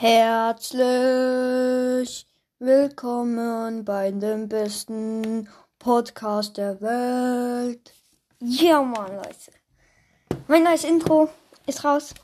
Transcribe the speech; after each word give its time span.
Herzlich 0.00 0.94
willkommen 2.60 3.84
bei 3.84 4.12
dem 4.12 4.48
besten 4.48 5.48
Podcast 5.80 6.56
der 6.56 6.80
Welt. 6.80 7.92
Ja, 8.38 8.80
Mann, 8.80 9.16
Leute. 9.16 9.50
Mein 10.46 10.62
neues 10.62 10.84
Intro 10.84 11.28
ist 11.66 11.82
raus. 11.84 12.14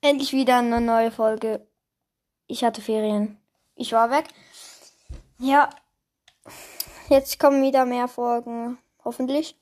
Endlich 0.00 0.32
wieder 0.32 0.56
eine 0.56 0.80
neue 0.80 1.10
Folge. 1.10 1.68
Ich 2.46 2.64
hatte 2.64 2.80
Ferien. 2.80 3.36
Ich 3.74 3.92
war 3.92 4.10
weg. 4.10 4.24
Ja. 5.38 5.68
Jetzt 7.10 7.38
kommen 7.38 7.62
wieder 7.62 7.84
mehr 7.84 8.08
Folgen. 8.08 8.78
Hoffentlich. 9.04 9.60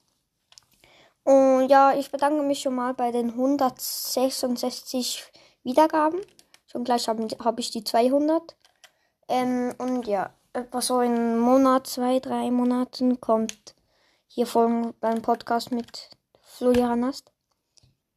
Und 1.24 1.70
ja, 1.70 1.92
ich 1.94 2.12
bedanke 2.12 2.44
mich 2.44 2.60
schon 2.60 2.76
mal 2.76 2.94
bei 2.94 3.10
den 3.10 3.30
166 3.30 5.24
Wiedergaben. 5.64 6.20
Schon 6.70 6.84
gleich 6.84 7.08
habe 7.08 7.26
hab 7.38 7.58
ich 7.58 7.70
die 7.70 7.82
200. 7.82 8.56
Ähm, 9.28 9.74
und 9.78 10.06
ja, 10.06 10.34
etwa 10.52 10.80
so 10.80 11.00
in 11.00 11.14
einem 11.14 11.38
Monat, 11.38 11.86
zwei, 11.86 12.20
drei 12.20 12.50
Monaten 12.50 13.20
kommt 13.20 13.74
hier 14.26 14.46
Folgen 14.46 14.94
beim 15.00 15.22
Podcast 15.22 15.72
mit 15.72 16.10
Florian 16.42 17.04
Ast. 17.04 17.32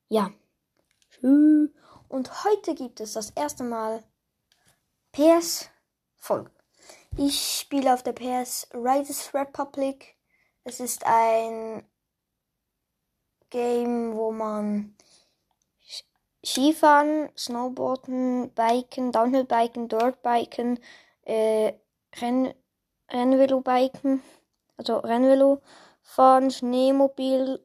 Ja. 0.09 0.31
Und 1.21 2.43
heute 2.43 2.75
gibt 2.75 2.99
es 2.99 3.13
das 3.13 3.29
erste 3.31 3.63
Mal 3.63 4.03
PS-Folge. 5.13 6.51
Ich 7.17 7.59
spiele 7.59 7.93
auf 7.93 8.03
der 8.03 8.13
PS 8.13 8.67
Riders 8.73 9.33
Republic. 9.33 10.17
Es 10.63 10.79
ist 10.79 11.05
ein 11.05 11.85
Game, 13.49 14.15
wo 14.15 14.31
man 14.31 14.95
Skifahren, 16.43 17.29
Snowboarden, 17.37 18.51
Biken, 18.51 19.11
Downhill-Biken, 19.11 19.87
Dirt-Biken, 19.87 20.79
äh, 21.23 21.73
Renn 22.19 22.53
Rennvelo-Biken, 23.09 24.23
also 24.77 24.97
Rennvelo 24.97 25.61
fahren, 26.01 26.49
Schneemobil, 26.49 27.59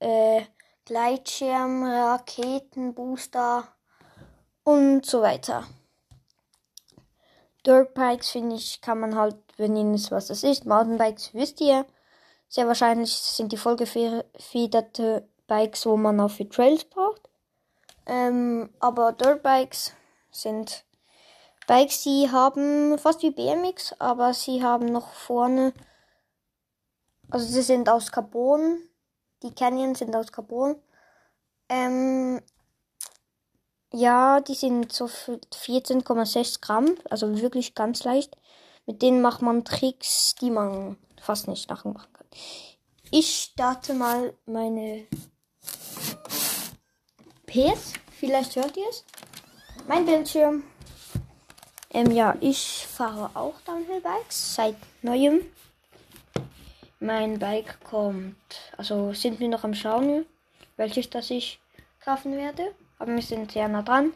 äh, 0.00 0.42
Gleitschirm, 0.84 1.84
Raketen, 1.84 2.94
Booster 2.94 3.68
und 4.64 5.06
so 5.06 5.22
weiter. 5.22 5.64
Dirtbikes 7.66 8.30
finde 8.30 8.56
ich, 8.56 8.80
kann 8.82 9.00
man 9.00 9.16
halt, 9.16 9.36
wenn 9.56 9.76
ihr 9.76 9.90
wisst, 9.92 10.10
was 10.10 10.26
das 10.26 10.42
ist. 10.42 10.66
Mountainbikes 10.66 11.32
wisst 11.32 11.60
ihr. 11.60 11.86
Sehr 12.48 12.66
wahrscheinlich 12.66 13.14
sind 13.14 13.52
die 13.52 13.56
vollgefederte 13.56 15.26
Bikes, 15.46 15.86
wo 15.86 15.96
man 15.96 16.20
auch 16.20 16.30
für 16.30 16.48
Trails 16.48 16.84
braucht. 16.84 17.30
Ähm, 18.06 18.70
aber 18.80 19.12
Dirtbikes 19.12 19.92
sind 20.30 20.84
Bikes, 21.66 22.02
die 22.02 22.30
haben 22.30 22.98
fast 22.98 23.22
wie 23.22 23.30
BMX, 23.30 23.94
aber 23.98 24.34
sie 24.34 24.62
haben 24.62 24.86
noch 24.86 25.12
vorne, 25.12 25.72
also 27.30 27.46
sie 27.46 27.62
sind 27.62 27.88
aus 27.88 28.12
Carbon. 28.12 28.82
Die 29.42 29.54
Canyon 29.54 29.94
sind 29.94 30.14
aus 30.14 30.30
Carbon. 30.30 30.76
Ähm, 31.68 32.40
ja, 33.92 34.40
die 34.40 34.54
sind 34.54 34.92
so 34.92 35.06
14,6 35.06 36.60
Gramm, 36.60 36.96
also 37.08 37.40
wirklich 37.40 37.74
ganz 37.74 38.04
leicht. 38.04 38.36
Mit 38.86 39.00
denen 39.00 39.22
macht 39.22 39.40
man 39.40 39.64
Tricks, 39.64 40.34
die 40.34 40.50
man 40.50 40.98
fast 41.20 41.48
nicht 41.48 41.70
nachmachen 41.70 42.12
kann. 42.12 42.26
Ich 43.10 43.36
starte 43.36 43.94
mal 43.94 44.34
meine 44.44 45.06
PS. 47.54 47.92
Vielleicht 48.18 48.56
hört 48.56 48.76
ihr 48.76 48.88
es. 48.90 49.04
Mein 49.86 50.04
Bildschirm. 50.04 50.64
Ähm, 51.90 52.10
ja, 52.10 52.34
ich 52.40 52.84
fahre 52.84 53.30
auch 53.34 53.60
Downhill 53.60 54.00
Bikes 54.00 54.56
seit 54.56 54.74
neuem. 55.02 55.40
Mein 56.98 57.38
Bike 57.38 57.78
kommt, 57.84 58.34
also 58.76 59.12
sind 59.12 59.38
wir 59.38 59.48
noch 59.48 59.62
am 59.62 59.72
Schauen, 59.72 60.26
welches 60.76 61.08
das 61.10 61.30
ich 61.30 61.60
kaufen 62.04 62.36
werde. 62.36 62.74
Aber 62.98 63.14
wir 63.14 63.22
sind 63.22 63.52
sehr 63.52 63.68
nah 63.68 63.82
dran, 63.82 64.12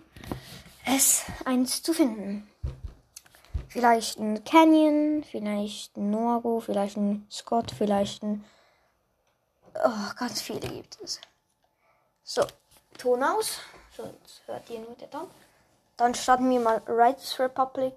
es 0.84 1.22
eins 1.44 1.80
zu 1.80 1.92
finden. 1.92 2.50
Vielleicht 3.68 4.18
ein 4.18 4.42
Canyon, 4.42 5.22
vielleicht 5.22 5.96
ein 5.96 6.10
Norgo, 6.10 6.58
vielleicht 6.58 6.96
ein 6.96 7.24
Scott, 7.30 7.70
vielleicht 7.70 8.24
ein. 8.24 8.44
Oh, 9.74 10.14
ganz 10.18 10.40
viele 10.40 10.66
gibt 10.66 10.98
es. 11.04 11.20
So, 12.24 12.42
Ton 12.98 13.22
aus. 13.22 13.60
Sonst 13.96 14.42
hört 14.46 14.68
ihr 14.68 14.80
nur 14.80 14.94
der 14.96 15.10
Ton. 15.10 15.28
Dann 15.96 16.14
starten 16.14 16.50
wir 16.50 16.60
mal 16.60 16.82
Riders 16.86 17.38
Republic. 17.38 17.94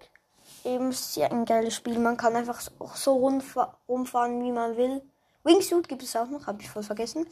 Eben 0.63 0.91
sehr 0.91 1.31
ein 1.31 1.45
geiles 1.45 1.75
Spiel. 1.75 1.99
Man 1.99 2.17
kann 2.17 2.35
einfach 2.35 2.61
auch 2.79 2.95
so 2.95 3.13
rumfahren, 3.15 4.43
wie 4.43 4.51
man 4.51 4.77
will. 4.77 5.01
Wingsuit 5.43 5.87
gibt 5.87 6.03
es 6.03 6.15
auch 6.15 6.27
noch, 6.27 6.45
habe 6.47 6.61
ich 6.61 6.69
voll 6.69 6.83
vergessen. 6.83 7.25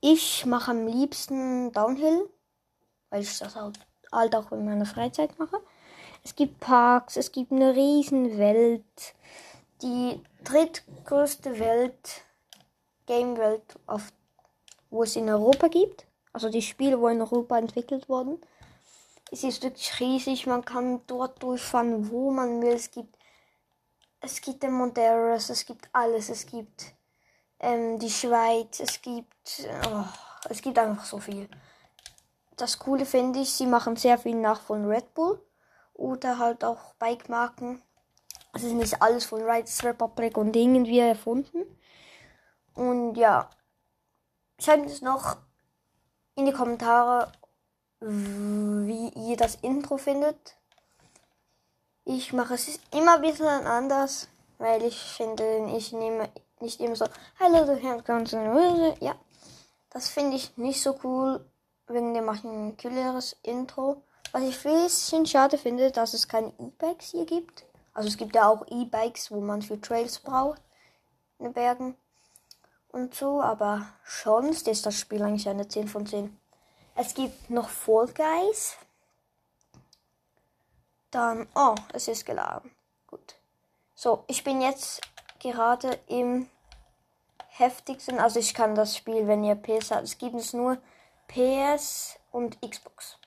Ich 0.00 0.44
mache 0.44 0.72
am 0.72 0.86
liebsten 0.86 1.72
Downhill, 1.72 2.28
weil 3.10 3.22
ich 3.22 3.38
das 3.38 3.54
halt, 3.54 3.78
halt 4.12 4.34
auch 4.34 4.50
in 4.52 4.64
meiner 4.64 4.86
Freizeit 4.86 5.38
mache. 5.38 5.60
Es 6.24 6.34
gibt 6.34 6.58
Parks, 6.60 7.16
es 7.16 7.30
gibt 7.30 7.52
eine 7.52 7.74
riesen 7.74 8.38
Welt. 8.38 9.14
Die 9.82 10.20
drittgrößte 10.42 11.60
Welt, 11.60 12.22
Game-Welt, 13.06 13.76
wo 14.90 15.04
es 15.04 15.14
in 15.14 15.30
Europa 15.30 15.68
gibt. 15.68 16.07
Also 16.32 16.48
die 16.50 16.62
Spiele, 16.62 17.00
wo 17.00 17.08
in 17.08 17.20
Europa 17.20 17.58
entwickelt 17.58 18.08
wurden. 18.08 18.40
Es 19.30 19.44
ist 19.44 19.62
wirklich 19.62 20.00
riesig. 20.00 20.46
Man 20.46 20.64
kann 20.64 21.00
dort 21.06 21.42
durchfahren, 21.42 22.10
wo 22.10 22.30
man 22.30 22.62
will. 22.62 22.74
Es 22.74 22.90
gibt, 22.90 23.16
es 24.20 24.40
gibt 24.40 24.62
den 24.62 24.72
Monteros, 24.72 25.50
es 25.50 25.64
gibt 25.64 25.88
alles. 25.92 26.28
Es 26.28 26.46
gibt 26.46 26.94
ähm, 27.60 27.98
die 27.98 28.10
Schweiz, 28.10 28.80
es 28.80 29.02
gibt, 29.02 29.68
oh, 29.90 30.04
es 30.48 30.62
gibt 30.62 30.78
einfach 30.78 31.04
so 31.04 31.18
viel. 31.18 31.48
Das 32.56 32.78
Coole 32.78 33.06
finde 33.06 33.40
ich, 33.40 33.52
sie 33.52 33.66
machen 33.66 33.96
sehr 33.96 34.18
viel 34.18 34.34
nach 34.34 34.60
von 34.60 34.86
Red 34.86 35.14
Bull 35.14 35.40
oder 35.94 36.38
halt 36.38 36.64
auch 36.64 36.94
Bike-Marken. 36.94 37.82
Es 38.54 38.62
ist 38.62 38.72
nicht 38.72 39.00
alles 39.02 39.26
von 39.26 39.42
Riders 39.42 39.84
Republic 39.84 40.36
und 40.36 40.56
irgendwie 40.56 40.98
erfunden. 40.98 41.64
Und 42.74 43.14
ja, 43.16 43.50
schreibt 44.58 44.86
es 44.86 45.02
noch 45.02 45.36
in 46.38 46.46
die 46.46 46.52
Kommentare, 46.52 47.32
wie 48.00 49.08
ihr 49.08 49.36
das 49.36 49.56
Intro 49.56 49.98
findet. 49.98 50.56
Ich 52.04 52.32
mache 52.32 52.54
es 52.54 52.78
immer 52.92 53.16
ein 53.16 53.22
bisschen 53.22 53.46
anders, 53.46 54.28
weil 54.58 54.84
ich 54.84 54.96
finde, 54.96 55.68
ich 55.76 55.92
nehme 55.92 56.28
nicht 56.60 56.80
immer 56.80 56.94
so, 56.94 57.06
hallo, 57.40 57.66
du 57.66 57.82
hörst 57.82 59.02
ja, 59.02 59.16
das 59.90 60.08
finde 60.08 60.36
ich 60.36 60.56
nicht 60.56 60.80
so 60.80 60.98
cool, 61.02 61.44
wegen 61.88 62.14
dem 62.14 62.26
mache 62.26 62.38
ich 62.38 62.44
ein 62.44 62.76
cooleres 62.76 63.36
Intro. 63.42 64.02
Was 64.30 64.42
ich 64.42 64.64
ein 64.64 64.84
bisschen 64.84 65.26
schade 65.26 65.58
finde, 65.58 65.90
dass 65.90 66.14
es 66.14 66.28
keine 66.28 66.52
E-Bikes 66.60 67.10
hier 67.10 67.26
gibt. 67.26 67.64
Also 67.94 68.08
es 68.08 68.16
gibt 68.16 68.36
ja 68.36 68.46
auch 68.46 68.64
E-Bikes, 68.68 69.32
wo 69.32 69.40
man 69.40 69.62
für 69.62 69.80
Trails 69.80 70.20
braucht 70.20 70.60
in 71.38 71.46
den 71.46 71.54
Bergen 71.54 71.96
und 72.92 73.14
so, 73.14 73.40
aber 73.42 73.86
sonst 74.04 74.68
ist 74.68 74.86
das 74.86 74.98
Spiel 74.98 75.22
eigentlich 75.22 75.48
eine 75.48 75.68
10 75.68 75.88
von 75.88 76.06
10. 76.06 76.36
Es 76.94 77.14
gibt 77.14 77.50
noch 77.50 77.68
Fall 77.68 78.08
Guys. 78.08 78.76
Dann, 81.10 81.48
oh, 81.54 81.74
es 81.92 82.08
ist 82.08 82.26
geladen. 82.26 82.70
Gut. 83.06 83.36
So, 83.94 84.24
ich 84.26 84.44
bin 84.44 84.60
jetzt 84.60 85.00
gerade 85.38 85.98
im 86.06 86.48
heftigsten, 87.48 88.18
also 88.18 88.38
ich 88.38 88.54
kann 88.54 88.74
das 88.74 88.96
Spiel, 88.96 89.26
wenn 89.26 89.44
ihr 89.44 89.54
PS 89.54 89.90
habt, 89.90 90.04
es 90.04 90.18
gibt 90.18 90.36
es 90.36 90.52
nur 90.52 90.78
PS 91.28 92.18
und 92.30 92.60
Xbox. 92.60 93.18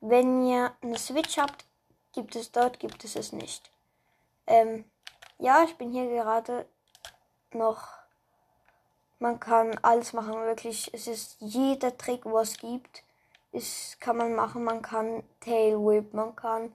Wenn 0.00 0.46
ihr 0.46 0.72
eine 0.82 0.98
Switch 0.98 1.38
habt, 1.38 1.64
gibt 2.12 2.36
es 2.36 2.52
dort, 2.52 2.80
gibt 2.80 3.04
es 3.04 3.16
es 3.16 3.32
nicht. 3.32 3.70
Ähm, 4.46 4.84
ja, 5.38 5.64
ich 5.64 5.76
bin 5.76 5.92
hier 5.92 6.08
gerade 6.08 6.66
noch 7.52 8.01
man 9.22 9.38
kann 9.38 9.78
alles 9.82 10.12
machen, 10.12 10.34
wirklich. 10.34 10.90
Es 10.92 11.06
ist 11.06 11.36
jeder 11.38 11.96
Trick, 11.96 12.22
was 12.24 12.50
es 12.50 12.58
gibt, 12.58 13.04
ist, 13.52 14.00
kann 14.00 14.16
man 14.16 14.34
machen. 14.34 14.64
Man 14.64 14.82
kann 14.82 15.22
Tail 15.40 15.76
Whip, 15.78 16.12
man 16.12 16.34
kann 16.34 16.72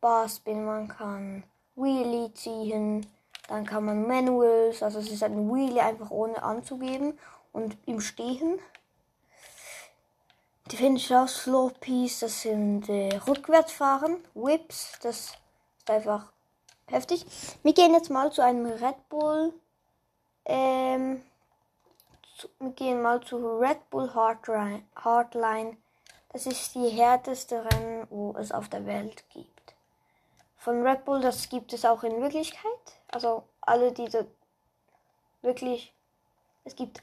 Barspin, 0.00 0.64
man 0.64 0.88
kann 0.88 1.44
Wheelie 1.76 2.32
ziehen. 2.32 3.06
Dann 3.48 3.66
kann 3.66 3.84
man 3.84 4.08
Manuals, 4.08 4.82
also 4.82 5.00
es 5.00 5.10
ist 5.10 5.22
ein 5.22 5.52
Wheelie 5.52 5.82
einfach 5.82 6.10
ohne 6.10 6.42
anzugeben 6.42 7.18
und 7.52 7.76
im 7.86 8.00
Stehen. 8.00 8.58
Die 10.70 10.76
finde 10.76 11.00
ich 11.00 11.14
auch 11.14 11.28
Slopies, 11.28 12.20
das 12.20 12.42
sind 12.42 12.88
äh, 12.88 13.16
Rückwärtsfahren, 13.26 14.18
Whips, 14.34 14.98
das 15.02 15.16
ist 15.18 15.38
einfach 15.90 16.32
heftig. 16.86 17.26
Wir 17.62 17.74
gehen 17.74 17.92
jetzt 17.92 18.08
mal 18.08 18.30
zu 18.30 18.40
einem 18.40 18.66
Red 18.66 19.08
Bull 19.08 19.52
ähm, 20.44 21.20
wir 22.58 22.70
gehen 22.70 23.02
mal 23.02 23.20
zu 23.20 23.36
Red 23.58 23.90
Bull 23.90 24.12
Hardline, 24.14 25.76
Das 26.32 26.46
ist 26.46 26.74
die 26.74 26.88
härteste 26.88 27.64
Rennen, 27.64 28.06
wo 28.10 28.34
es 28.38 28.52
auf 28.52 28.68
der 28.68 28.86
Welt 28.86 29.24
gibt. 29.30 29.74
Von 30.56 30.86
Red 30.86 31.04
Bull, 31.04 31.20
das 31.20 31.48
gibt 31.48 31.72
es 31.72 31.84
auch 31.84 32.02
in 32.02 32.20
Wirklichkeit. 32.20 32.62
Also 33.10 33.44
alle 33.60 33.92
diese 33.92 34.26
wirklich, 35.42 35.94
es 36.64 36.76
gibt 36.76 37.02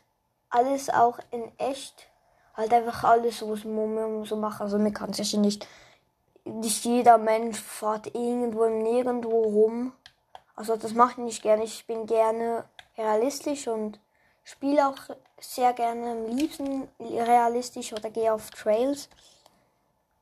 alles 0.50 0.90
auch 0.90 1.20
in 1.32 1.52
echt. 1.58 2.08
Halt 2.56 2.74
einfach 2.74 3.04
alles, 3.04 3.48
was 3.48 3.64
man 3.66 4.26
so 4.26 4.36
macht. 4.36 4.62
Also 4.62 4.80
man 4.80 4.94
kann 4.94 5.14
sich 5.14 5.34
nicht, 5.36 5.68
nicht 6.44 6.86
jeder 6.86 7.18
Mensch 7.18 7.60
fährt 7.60 8.08
irgendwo 8.16 8.68
nirgendwo 8.68 9.44
rum. 9.44 9.94
Also 10.56 10.76
das 10.76 10.94
mache 10.94 11.14
ich 11.14 11.18
nicht 11.18 11.44
gerne. 11.44 11.64
Ich 11.64 11.86
bin 11.86 12.08
gerne 12.08 12.66
realistisch 12.98 13.68
und 13.68 14.00
spiele 14.48 14.88
auch 14.88 14.98
sehr 15.40 15.74
gerne 15.74 16.12
am 16.12 16.26
liebsten 16.28 16.88
realistisch 17.00 17.92
oder 17.92 18.10
gehe 18.10 18.32
auf 18.32 18.50
Trails 18.50 19.10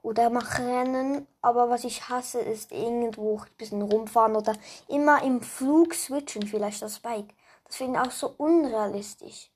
oder 0.01 0.31
mache 0.31 0.66
Rennen. 0.66 1.27
Aber 1.44 1.69
was 1.69 1.83
ich 1.83 2.10
hasse, 2.10 2.39
ist 2.39 2.72
irgendwo 2.72 3.38
ein 3.38 3.57
bisschen 3.57 3.83
rumfahren 3.83 4.36
oder 4.36 4.54
immer 4.88 5.22
im 5.22 5.42
Flug 5.42 5.94
switchen, 5.94 6.48
vielleicht 6.48 6.81
das 6.81 7.00
Bike. 7.00 7.36
Das 7.66 7.75
finde 7.75 8.00
ich 8.00 8.07
auch 8.07 8.12
so 8.12 8.33
unrealistisch. 8.38 9.51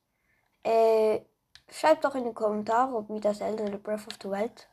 Äh, 0.63 1.21
schreibt 1.71 2.05
doch 2.05 2.13
in 2.13 2.25
die 2.25 2.33
Kommentare, 2.33 2.95
ob 2.95 3.09
wieder 3.09 3.33
Zelda 3.33 3.65
The 3.65 3.77
Breath 3.77 4.07
of 4.07 4.19
the 4.21 4.29
Wild 4.29 4.67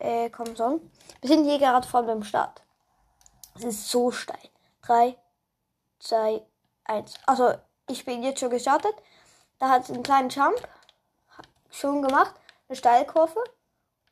äh, 0.00 0.28
kommen 0.28 0.54
soll. 0.54 0.82
Wir 1.22 1.28
sind 1.28 1.44
hier 1.44 1.58
gerade 1.58 1.88
vor 1.88 2.02
dem 2.02 2.22
Start. 2.22 2.62
Es 3.54 3.64
ist 3.64 3.88
so 3.88 4.10
steil. 4.10 4.50
3, 4.82 5.16
2, 5.98 6.42
1. 6.84 7.14
Also, 7.26 7.54
ich 7.92 8.04
bin 8.04 8.22
jetzt 8.22 8.40
schon 8.40 8.50
gestartet. 8.50 8.94
Da 9.58 9.68
hat 9.68 9.84
es 9.84 9.90
einen 9.90 10.02
kleinen 10.02 10.30
Jump 10.30 10.56
schon 11.70 12.02
gemacht. 12.02 12.34
Eine 12.68 12.76
Steilkurve. 12.76 13.42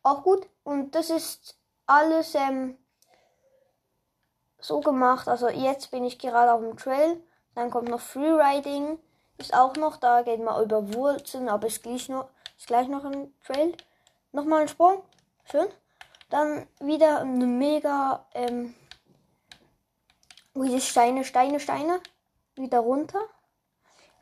Auch 0.02 0.22
gut. 0.22 0.46
Und 0.62 0.94
das 0.94 1.10
ist 1.10 1.56
alles 1.86 2.34
ähm, 2.34 2.78
so 4.60 4.80
gemacht. 4.80 5.28
Also 5.28 5.48
jetzt 5.48 5.90
bin 5.90 6.04
ich 6.04 6.18
gerade 6.18 6.52
auf 6.52 6.60
dem 6.60 6.76
Trail. 6.76 7.22
Dann 7.54 7.70
kommt 7.70 7.88
noch 7.88 8.00
Freeriding. 8.00 8.98
Ist 9.38 9.54
auch 9.54 9.74
noch 9.74 9.96
da. 9.96 10.22
Geht 10.22 10.40
mal 10.40 10.62
über 10.62 10.94
Wurzeln. 10.94 11.48
Aber 11.48 11.66
ist 11.66 11.82
gleich 11.82 12.08
noch, 12.08 12.28
ist 12.56 12.66
gleich 12.66 12.88
noch 12.88 13.04
ein 13.04 13.34
Trail. 13.44 13.74
Nochmal 14.32 14.62
ein 14.62 14.68
Sprung. 14.68 15.02
Schön. 15.50 15.66
Dann 16.28 16.68
wieder 16.78 17.20
eine 17.20 17.46
mega 17.46 18.24
ähm, 18.34 18.74
diese 20.54 20.80
Steine, 20.80 21.24
Steine, 21.24 21.60
Steine. 21.60 22.00
Wieder 22.56 22.80
runter. 22.80 23.20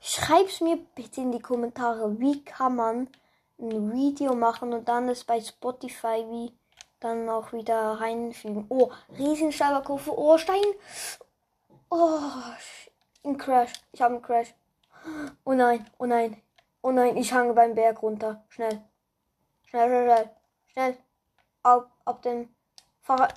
Schreib's 0.00 0.61
mir 0.61 0.79
bitte 0.95 1.21
in 1.21 1.33
die 1.33 1.41
Kommentare, 1.41 2.19
wie 2.21 2.45
kann 2.45 2.77
man 2.77 3.09
ein 3.61 3.93
Video 3.93 4.35
machen 4.35 4.73
und 4.73 4.89
dann 4.89 5.09
es 5.09 5.25
bei 5.25 5.41
Spotify 5.41 6.25
wie 6.31 6.53
dann 7.00 7.29
auch 7.29 7.53
wieder 7.53 8.00
reinfügen. 8.00 8.67
Oh, 8.69 8.91
Riesensteiberkurve. 9.17 10.17
Oh, 10.17 10.39
Stein. 10.39 10.65
Oh, 11.91 12.21
ein 13.25 13.39
Crash. 13.39 13.73
Ich 13.93 14.03
habe 14.03 14.15
einen 14.15 14.23
Crash. 14.23 14.55
Oh 15.45 15.53
nein, 15.53 15.87
oh 15.99 16.06
nein. 16.06 16.43
Oh 16.83 16.91
nein, 16.91 17.17
ich 17.17 17.33
hange 17.33 17.55
beim 17.55 17.75
Berg 17.75 18.03
runter. 18.03 18.45
Schnell. 18.49 18.83
Schnell, 19.65 19.89
schnell, 19.89 20.05
schnell. 20.05 20.31
Schnell. 20.73 20.97
Ab, 21.62 21.91
ab 22.05 22.23
dem 22.23 22.49
Fahrrad. 23.03 23.35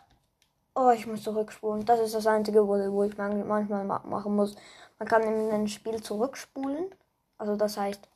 Oh, 0.74 0.90
ich 0.92 1.06
muss 1.06 1.24
zurückspulen. 1.24 1.86
Das 1.86 2.00
ist 2.00 2.16
das 2.16 2.28
einzige, 2.28 2.66
wo, 2.68 3.04
ich 3.04 3.18
manchmal 3.18 3.84
machen 3.84 4.36
muss. 4.36 4.56
Man 5.01 5.07
kann 5.07 5.24
in 5.24 5.50
ein 5.50 5.68
Spiel 5.68 6.00
zurückspulen. 6.03 6.94
Also 7.39 7.56
das 7.56 7.75
heißt, 7.75 8.07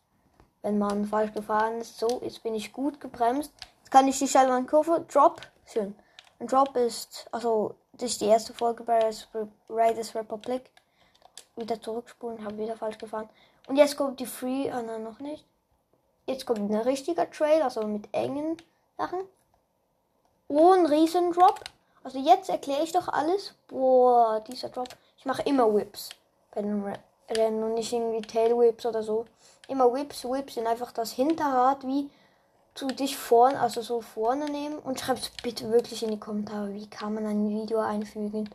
wenn 0.61 0.77
man 0.77 1.05
falsch 1.05 1.33
gefahren 1.33 1.81
ist, 1.81 1.97
so, 1.97 2.21
jetzt 2.23 2.43
bin 2.43 2.53
ich 2.53 2.73
gut 2.73 3.01
gebremst. 3.01 3.51
Jetzt 3.79 3.89
kann 3.89 4.07
ich 4.07 4.19
die 4.19 4.27
schnellere 4.27 4.61
Kurve. 4.65 5.03
Drop. 5.11 5.41
Schön. 5.65 5.95
Ein 6.39 6.45
Drop 6.45 6.75
ist, 6.75 7.25
also, 7.31 7.73
das 7.93 8.11
ist 8.11 8.21
die 8.21 8.27
erste 8.27 8.53
Folge 8.53 8.83
bei 8.83 8.99
Raiders 9.67 10.13
Republic. 10.13 10.69
Wieder 11.55 11.81
zurückspulen, 11.81 12.45
habe 12.45 12.59
wieder 12.59 12.77
falsch 12.77 12.99
gefahren. 12.99 13.29
Und 13.65 13.77
jetzt 13.77 13.97
kommt 13.97 14.19
die 14.19 14.27
Free, 14.27 14.69
ah 14.69 14.83
nein, 14.83 15.01
noch 15.01 15.17
nicht. 15.17 15.43
Jetzt 16.27 16.45
kommt 16.45 16.69
ein 16.69 16.75
richtiger 16.75 17.27
Trail, 17.31 17.63
also 17.63 17.81
mit 17.87 18.07
engen 18.11 18.57
Sachen. 18.95 19.21
Oh, 20.49 20.73
ein 20.73 20.85
riesen 20.85 21.31
Drop. 21.31 21.61
Also 22.03 22.19
jetzt 22.19 22.47
erkläre 22.51 22.83
ich 22.83 22.91
doch 22.91 23.07
alles. 23.07 23.55
Boah, 23.65 24.39
dieser 24.41 24.69
Drop. 24.69 24.89
Ich 25.17 25.25
mache 25.25 25.41
immer 25.41 25.73
Whips 25.73 26.11
bei 26.55 26.61
den 26.61 26.83
Rennen 27.29 27.63
und 27.63 27.75
nicht 27.75 27.91
irgendwie 27.93 28.21
Tail 28.21 28.57
Whips 28.57 28.85
oder 28.85 29.03
so. 29.03 29.25
Immer 29.67 29.93
Whips. 29.93 30.23
Whips 30.25 30.55
sind 30.55 30.67
einfach 30.67 30.91
das 30.91 31.11
Hinterrad 31.11 31.85
wie 31.85 32.09
zu 32.73 32.87
dich 32.87 33.17
vorne, 33.17 33.59
also 33.59 33.81
so 33.81 34.01
vorne 34.01 34.45
nehmen. 34.45 34.79
Und 34.79 34.99
schreibt 34.99 35.43
bitte 35.43 35.71
wirklich 35.71 36.03
in 36.03 36.11
die 36.11 36.19
Kommentare, 36.19 36.73
wie 36.73 36.89
kann 36.89 37.13
man 37.13 37.25
ein 37.25 37.49
Video 37.49 37.79
einfügen. 37.79 38.49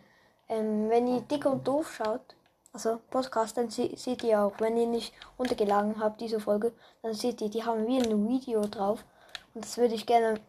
Ähm, 0.49 0.89
wenn 0.89 1.07
ihr 1.07 1.21
dick 1.21 1.47
und 1.47 1.67
doof 1.67 1.95
schaut, 1.95 2.35
also 2.73 3.01
Podcast, 3.11 3.57
dann 3.57 3.71
se 3.71 3.91
seht 3.97 4.23
ihr 4.23 4.41
auch, 4.41 4.53
wenn 4.59 4.77
ihr 4.77 4.87
nicht 4.87 5.13
runtergeladen 5.39 6.01
habt, 6.01 6.21
diese 6.21 6.41
Folge, 6.41 6.73
dann 7.03 7.15
seht 7.15 7.41
ihr, 7.41 7.51
die 7.51 7.65
haben 7.65 7.87
wie 7.87 7.99
ein 7.99 8.29
Video 8.29 8.63
drauf. 8.67 9.05
Und 9.55 9.65
das 9.65 9.77
würde 9.77 9.95
ich 9.95 10.07
gerne 10.07 10.41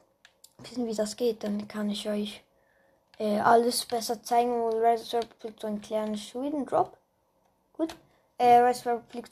wissen, 0.60 0.86
wie 0.86 0.96
das 0.96 1.16
geht. 1.16 1.44
Dann 1.44 1.68
kann 1.68 1.90
ich 1.90 2.08
euch 2.08 2.44
äh, 3.18 3.40
alles 3.40 3.86
besser 3.86 4.22
zeigen 4.22 4.62
und 4.62 4.76
Raspberry 4.76 5.26
Pi 5.40 5.56
zu 5.56 5.68
erklären. 5.68 6.16
Schweden 6.18 6.66
Drop. 6.66 7.01
Gut. 7.82 7.96
Äh, 8.38 8.60
Raspberry 8.60 9.02
Pi 9.10 9.24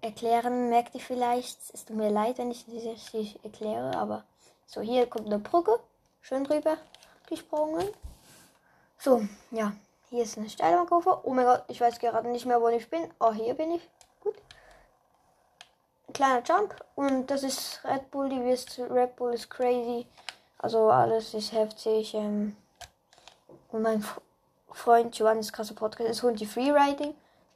erklären, 0.00 0.68
merkt 0.68 0.94
ihr 0.94 1.00
vielleicht. 1.00 1.58
Es 1.74 1.84
tut 1.84 1.96
mir 1.96 2.08
leid, 2.08 2.38
wenn 2.38 2.52
ich 2.52 2.64
das 2.64 3.12
nicht 3.12 3.44
erkläre, 3.44 3.96
aber 3.96 4.22
so, 4.68 4.80
hier 4.80 5.08
kommt 5.08 5.26
eine 5.26 5.40
Brücke. 5.40 5.80
Schön 6.20 6.44
drüber 6.44 6.76
gesprungen. 7.28 7.88
So, 8.96 9.26
ja. 9.50 9.72
Hier 10.08 10.22
ist 10.22 10.38
eine 10.38 10.48
Steilbahnkurve. 10.48 11.22
Oh 11.24 11.34
mein 11.34 11.46
Gott, 11.46 11.64
ich 11.66 11.80
weiß 11.80 11.98
gerade 11.98 12.28
nicht 12.28 12.46
mehr, 12.46 12.60
wo 12.62 12.68
ich 12.68 12.88
bin. 12.88 13.12
Oh, 13.18 13.32
hier 13.32 13.54
bin 13.54 13.72
ich. 13.72 13.82
Gut. 14.20 14.36
Ein 16.06 16.12
kleiner 16.12 16.42
Jump. 16.44 16.76
Und 16.94 17.26
das 17.26 17.42
ist 17.42 17.80
Red 17.82 18.12
Bull. 18.12 18.28
Die 18.28 18.44
wisst, 18.44 18.78
Red 18.78 19.16
Bull 19.16 19.34
ist 19.34 19.50
crazy. 19.50 20.06
Also 20.58 20.90
alles 20.90 21.34
ist 21.34 21.50
heftig. 21.50 22.14
Ähm, 22.14 22.56
und 23.72 23.82
mein 23.82 24.04
Freund 24.70 25.18
Johannes 25.18 25.52
krasser 25.52 25.74
Podcast 25.74 26.08
ist 26.08 26.22
holt 26.22 26.38
die 26.38 26.46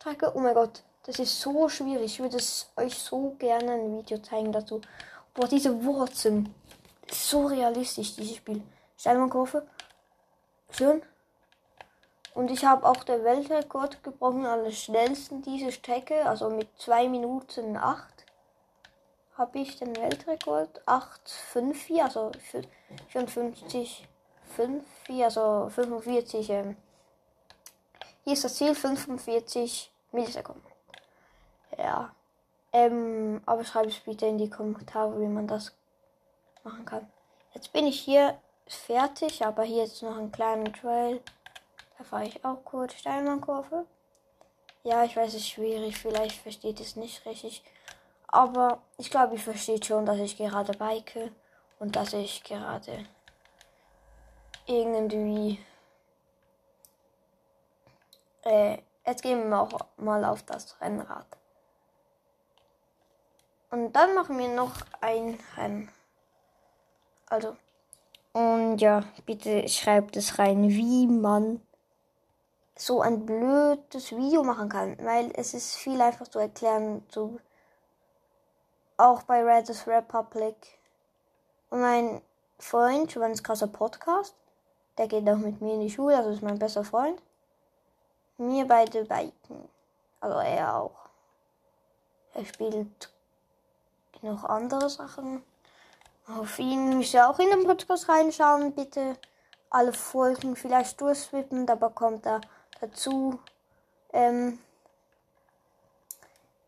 Freeriding-Strecke. 0.00 0.32
Oh 0.35 0.41
mein 0.41 0.55
Gott, 0.55 0.82
das 1.05 1.19
ist 1.19 1.41
so 1.41 1.69
schwierig. 1.69 2.05
Ich 2.05 2.20
würde 2.20 2.38
euch 2.76 2.99
so 2.99 3.37
gerne 3.38 3.73
ein 3.73 3.99
Video 3.99 4.19
zeigen 4.19 4.52
dazu. 4.52 4.81
Boah, 5.35 5.47
diese 5.47 5.85
Wurzeln. 5.85 6.55
So 7.11 7.47
realistisch, 7.47 8.17
dieses 8.17 8.37
Spiel. 8.37 8.62
Steilmannkurve. 8.97 9.67
Schön. 10.70 11.02
Und 12.35 12.50
ich 12.50 12.64
habe 12.64 12.87
auch 12.87 13.02
den 13.04 13.25
Weltrekord 13.25 14.02
gebrochen 14.02 14.47
an 14.47 14.64
der 14.64 14.71
schnellsten 14.71 15.42
diese 15.42 15.73
Strecke. 15.73 16.26
Also 16.26 16.49
mit 16.50 16.69
2 16.78 17.09
Minuten 17.09 17.76
8 17.76 18.07
habe 19.37 19.59
ich 19.59 19.78
den 19.78 19.97
Weltrekord. 19.97 20.80
8,54, 20.87 22.02
also 22.02 22.30
54 23.09 24.09
5, 24.57 24.85
also 25.23 25.71
45. 25.71 26.50
Ähm, 26.50 26.76
hier 28.25 28.33
ist 28.35 28.45
das 28.45 28.57
Ziel 28.57 28.75
45 28.75 29.91
Millisekunden. 30.12 30.71
Ja. 31.79 32.15
Ähm, 32.73 33.41
aber 33.47 33.65
schreibe 33.65 33.89
es 33.89 33.99
bitte 33.99 34.27
in 34.27 34.39
die 34.39 34.50
Kommentare, 34.50 35.21
wie 35.21 35.27
man 35.27 35.49
das 35.49 35.73
machen 36.62 36.85
kann. 36.85 37.11
Jetzt 37.55 37.73
bin 37.73 37.87
ich 37.87 38.00
hier 38.00 38.39
fertig, 38.67 39.45
aber 39.45 39.65
hier 39.65 39.85
ist 39.85 40.03
noch 40.03 40.17
ein 40.17 40.31
kleiner 40.31 40.73
Trail. 40.73 41.21
Da 41.99 42.05
fahre 42.05 42.27
ich 42.27 42.45
auch 42.45 42.65
kurz 42.65 42.95
Steinmannkurve. 42.95 43.87
Ja, 44.85 45.05
ich 45.05 45.17
weiß, 45.17 45.29
es 45.29 45.41
ist 45.43 45.49
schwierig, 45.49 45.99
vielleicht 45.99 46.41
versteht 46.41 46.81
es 46.81 46.97
nicht 46.97 47.27
richtig. 47.27 47.62
Aber 48.29 48.81
ich 48.97 49.11
glaube, 49.11 49.35
ich 49.35 49.43
verstehe 49.43 49.83
schon, 49.83 50.07
dass 50.07 50.19
ich 50.19 50.37
gerade 50.37 50.73
bike 50.73 51.33
und 51.79 51.97
dass 51.97 52.12
ich 52.12 52.45
gerade 52.45 53.05
irgendwie. 54.67 55.59
Äh, 58.50 58.83
jetzt 59.07 59.23
gehen 59.23 59.49
wir 59.49 59.61
auch 59.61 59.87
mal 59.97 60.25
auf 60.25 60.42
das 60.42 60.80
Rennrad. 60.80 61.26
Und 63.71 63.92
dann 63.92 64.14
machen 64.14 64.37
wir 64.38 64.49
noch 64.49 64.73
ein 65.00 65.38
Rennen. 65.57 65.88
Also. 67.28 67.57
Und 68.33 68.78
ja, 68.78 69.04
bitte 69.25 69.69
schreibt 69.69 70.16
es 70.16 70.38
rein, 70.40 70.69
wie 70.69 71.07
man 71.07 71.62
so 72.76 73.00
ein 73.00 73.25
blödes 73.25 74.11
Video 74.11 74.42
machen 74.42 74.69
kann. 74.69 74.97
Weil 74.99 75.30
es 75.35 75.54
ist 75.54 75.76
viel 75.76 76.00
einfacher 76.00 76.30
zu 76.30 76.40
erklären. 76.40 77.04
So 77.09 77.38
auch 78.97 79.23
bei 79.23 79.45
Reddit 79.45 79.87
Republic. 79.87 80.57
Und 81.71 81.83
mein 81.83 82.21
Freund, 82.59 83.16
ein 83.16 83.35
krasser 83.37 83.69
Podcast, 83.69 84.35
der 84.99 85.07
geht 85.07 85.28
auch 85.28 85.37
mit 85.37 85.61
mir 85.61 85.75
in 85.75 85.80
die 85.80 85.90
Schule, 85.90 86.16
also 86.16 86.30
ist 86.30 86.42
mein 86.42 86.59
bester 86.59 86.83
Freund. 86.83 87.23
Mir 88.40 88.66
beide 88.66 89.04
biken. 89.04 89.68
Also 90.20 90.38
er 90.38 90.76
auch. 90.76 91.09
Er 92.32 92.44
spielt 92.47 93.12
noch 94.23 94.44
andere 94.44 94.88
Sachen. 94.88 95.42
Auf 96.26 96.59
ihn 96.59 96.97
müsst 96.97 97.12
ihr 97.12 97.28
auch 97.28 97.38
in 97.38 97.50
den 97.50 97.64
Podcast 97.66 98.09
reinschauen. 98.09 98.73
Bitte 98.73 99.16
alle 99.68 99.92
Folgen 99.92 100.56
vielleicht 100.56 101.00
durchswippen. 101.00 101.66
Da 101.66 101.75
bekommt 101.75 102.25
er 102.25 102.40
dazu 102.80 103.38
ähm, 104.14 104.59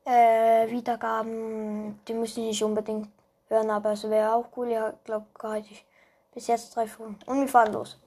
äh, 0.05 0.69
Wiedergaben. 0.69 2.05
Die 2.07 2.15
müssen 2.15 2.45
nicht 2.45 2.63
unbedingt 2.63 3.09
hören, 3.49 3.71
aber 3.71 3.93
es 3.93 4.09
wäre 4.09 4.35
auch 4.35 4.49
cool. 4.57 4.69
Ja, 4.69 4.93
glaube 5.05 5.27
ich 5.71 5.87
bis 6.35 6.49
jetzt 6.49 6.77
drei 6.77 6.87
Folgen. 6.87 7.19
Und 7.25 7.41
wir 7.41 7.49
fahren 7.49 7.73
los. 7.73 7.99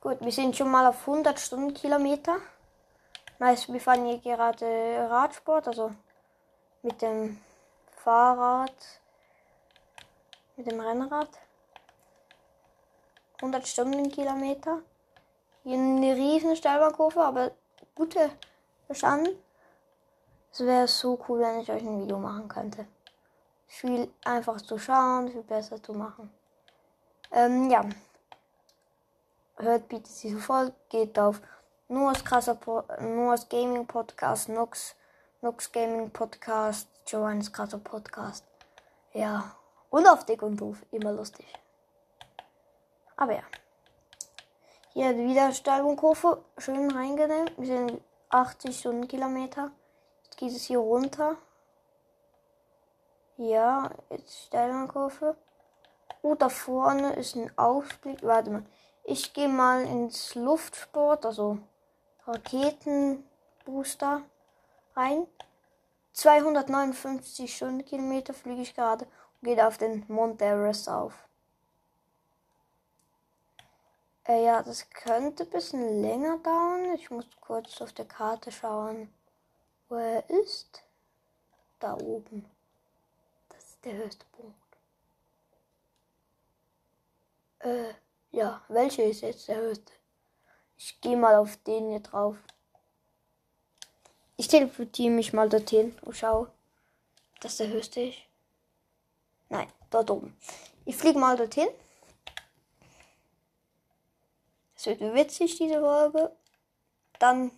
Gut, 0.00 0.18
wir 0.20 0.32
sind 0.32 0.56
schon 0.56 0.70
mal 0.70 0.86
auf 0.86 1.06
100 1.06 1.38
Stundenkilometer. 1.38 2.38
Nice, 3.42 3.66
wir 3.72 3.80
fahren 3.80 4.06
hier 4.06 4.20
gerade 4.20 5.08
Radsport, 5.10 5.66
also 5.66 5.90
mit 6.82 7.02
dem 7.02 7.40
Fahrrad, 7.96 8.72
mit 10.54 10.70
dem 10.70 10.78
Rennrad. 10.78 11.28
100 13.38 13.66
Stundenkilometer. 13.66 14.82
Hier 15.64 15.76
eine 15.76 16.14
riesen 16.14 16.54
Steilbahnkurve, 16.54 17.20
aber 17.20 17.50
gute 17.96 18.30
verstanden. 18.86 19.36
Es 20.52 20.60
wäre 20.60 20.86
so 20.86 21.18
cool, 21.26 21.40
wenn 21.40 21.62
ich 21.62 21.68
euch 21.72 21.82
ein 21.82 22.00
Video 22.00 22.18
machen 22.18 22.46
könnte. 22.46 22.86
Viel 23.66 24.08
einfacher 24.24 24.64
zu 24.64 24.78
schauen, 24.78 25.32
viel 25.32 25.42
besser 25.42 25.82
zu 25.82 25.94
machen. 25.94 26.32
Ähm, 27.32 27.68
ja. 27.68 27.84
Hört 29.56 29.88
bitte 29.88 30.08
diese 30.22 30.38
Folge, 30.38 30.76
geht 30.88 31.18
auf 31.18 31.42
Noahs 31.92 32.24
krasser 32.24 32.54
po 32.54 32.84
Noahs 33.00 33.50
Gaming 33.50 33.86
Podcast, 33.86 34.48
Nox, 34.48 34.96
Nox 35.42 35.70
Gaming 35.70 36.10
Podcast, 36.10 36.88
Joannes 37.06 37.52
krasser 37.52 37.76
Podcast. 37.76 38.46
Ja. 39.12 39.54
Und 39.90 40.06
auf 40.08 40.24
Dick 40.24 40.40
und 40.40 40.56
Doof, 40.56 40.78
immer 40.90 41.12
lustig. 41.12 41.46
Aber 43.14 43.34
ja. 43.34 43.42
Hier 44.94 45.14
wieder 45.18 45.52
Steigungskurve, 45.52 46.42
schön 46.56 46.90
reingenommen. 46.90 47.50
Wir 47.58 47.66
sind 47.66 48.00
80 48.30 48.78
Stundenkilometer. 48.78 49.70
Jetzt 50.24 50.38
geht 50.38 50.52
es 50.52 50.62
hier 50.62 50.78
runter. 50.78 51.36
Ja, 53.36 53.90
jetzt 54.08 54.46
Steigungskurve. 54.46 55.36
Oh, 56.22 56.36
da 56.36 56.48
vorne 56.48 57.12
ist 57.16 57.36
ein 57.36 57.52
Ausblick. 57.58 58.22
Warte 58.22 58.48
mal. 58.48 58.64
Ich 59.04 59.34
gehe 59.34 59.48
mal 59.48 59.84
ins 59.84 60.34
Luftsport, 60.34 61.26
also 61.26 61.58
Raketenbooster 62.26 64.22
rein. 64.94 65.26
259 66.12 67.56
Stundenkilometer 67.56 68.34
fliege 68.34 68.62
ich 68.62 68.74
gerade 68.74 69.06
und 69.06 69.46
gehe 69.46 69.66
auf 69.66 69.78
den 69.78 70.04
Mount 70.08 70.40
Everest 70.42 70.88
auf. 70.88 71.26
Äh, 74.24 74.44
ja, 74.44 74.62
das 74.62 74.88
könnte 74.90 75.44
ein 75.44 75.50
bisschen 75.50 76.00
länger 76.00 76.38
dauern. 76.38 76.94
Ich 76.94 77.10
muss 77.10 77.26
kurz 77.40 77.80
auf 77.80 77.92
der 77.92 78.04
Karte 78.04 78.52
schauen, 78.52 79.12
wo 79.88 79.96
er 79.96 80.28
ist. 80.30 80.84
Da 81.80 81.94
oben. 81.94 82.48
Das 83.48 83.64
ist 83.64 83.84
der 83.84 83.94
höchste 83.94 84.24
Punkt. 84.26 84.56
Äh, 87.58 87.94
ja, 88.30 88.62
welche 88.68 89.02
ist 89.02 89.22
jetzt 89.22 89.48
der 89.48 89.56
höchste? 89.56 89.92
Ich 90.84 91.00
gehe 91.00 91.16
mal 91.16 91.36
auf 91.36 91.56
den 91.58 91.90
hier 91.90 92.00
drauf. 92.00 92.36
Ich 94.36 94.48
teleportiere 94.48 95.12
mich 95.12 95.32
mal 95.32 95.48
dorthin 95.48 95.96
und 96.02 96.16
schaue, 96.16 96.50
dass 97.40 97.58
der 97.58 97.68
höchste 97.68 98.00
ist. 98.00 98.18
Nein, 99.48 99.68
dort 99.90 100.10
oben. 100.10 100.36
Ich 100.84 100.96
fliege 100.96 101.20
mal 101.20 101.36
dorthin. 101.36 101.68
Es 104.74 104.86
wird 104.86 105.00
witzig, 105.00 105.56
diese 105.56 105.78
Folge. 105.78 106.34
Dann 107.20 107.52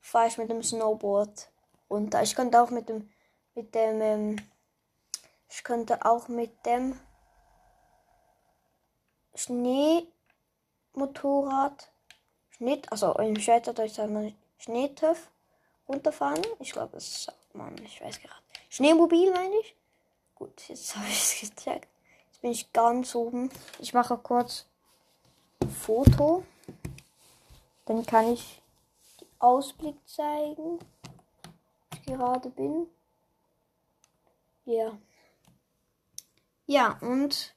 fahre 0.00 0.28
ich 0.28 0.38
mit 0.38 0.48
dem 0.48 0.62
Snowboard 0.62 1.50
runter. 1.90 2.22
Ich 2.22 2.36
könnte 2.36 2.62
auch 2.62 2.70
mit 2.70 2.88
dem, 2.88 3.10
mit 3.56 3.74
dem, 3.74 4.00
ähm, 4.00 4.36
ich 5.48 5.64
könnte 5.64 6.04
auch 6.04 6.28
mit 6.28 6.64
dem 6.64 7.00
Schneemotorrad, 9.34 11.90
Schnitt, 12.56 12.90
also 12.92 13.14
im 13.14 13.38
Schweizerdeutsch 13.38 13.94
sagt 13.94 14.10
man 14.10 14.34
Schneetöff 14.58 15.30
runterfahren. 15.88 16.42
Ich 16.60 16.72
glaube, 16.72 16.92
das 16.92 17.24
sagt 17.24 17.54
man, 17.54 17.76
ich 17.84 18.00
weiß 18.00 18.20
gerade. 18.20 18.40
Schneemobil 18.70 19.32
meine 19.32 19.54
ich. 19.60 19.74
Gut, 20.34 20.68
jetzt 20.68 20.96
habe 20.96 21.08
ich 21.08 21.42
es 21.42 21.54
gecheckt. 21.54 21.88
Jetzt 22.26 22.40
bin 22.42 22.52
ich 22.52 22.72
ganz 22.72 23.14
oben. 23.14 23.50
Ich 23.80 23.92
mache 23.92 24.16
kurz 24.18 24.66
Foto. 25.80 26.44
Dann 27.86 28.06
kann 28.06 28.32
ich 28.32 28.62
den 29.20 29.28
Ausblick 29.40 29.96
zeigen, 30.06 30.78
wo 30.78 31.96
ich 31.96 32.02
gerade 32.04 32.50
bin. 32.50 32.86
Ja. 34.64 34.96
Ja, 36.66 36.98
und 37.02 37.54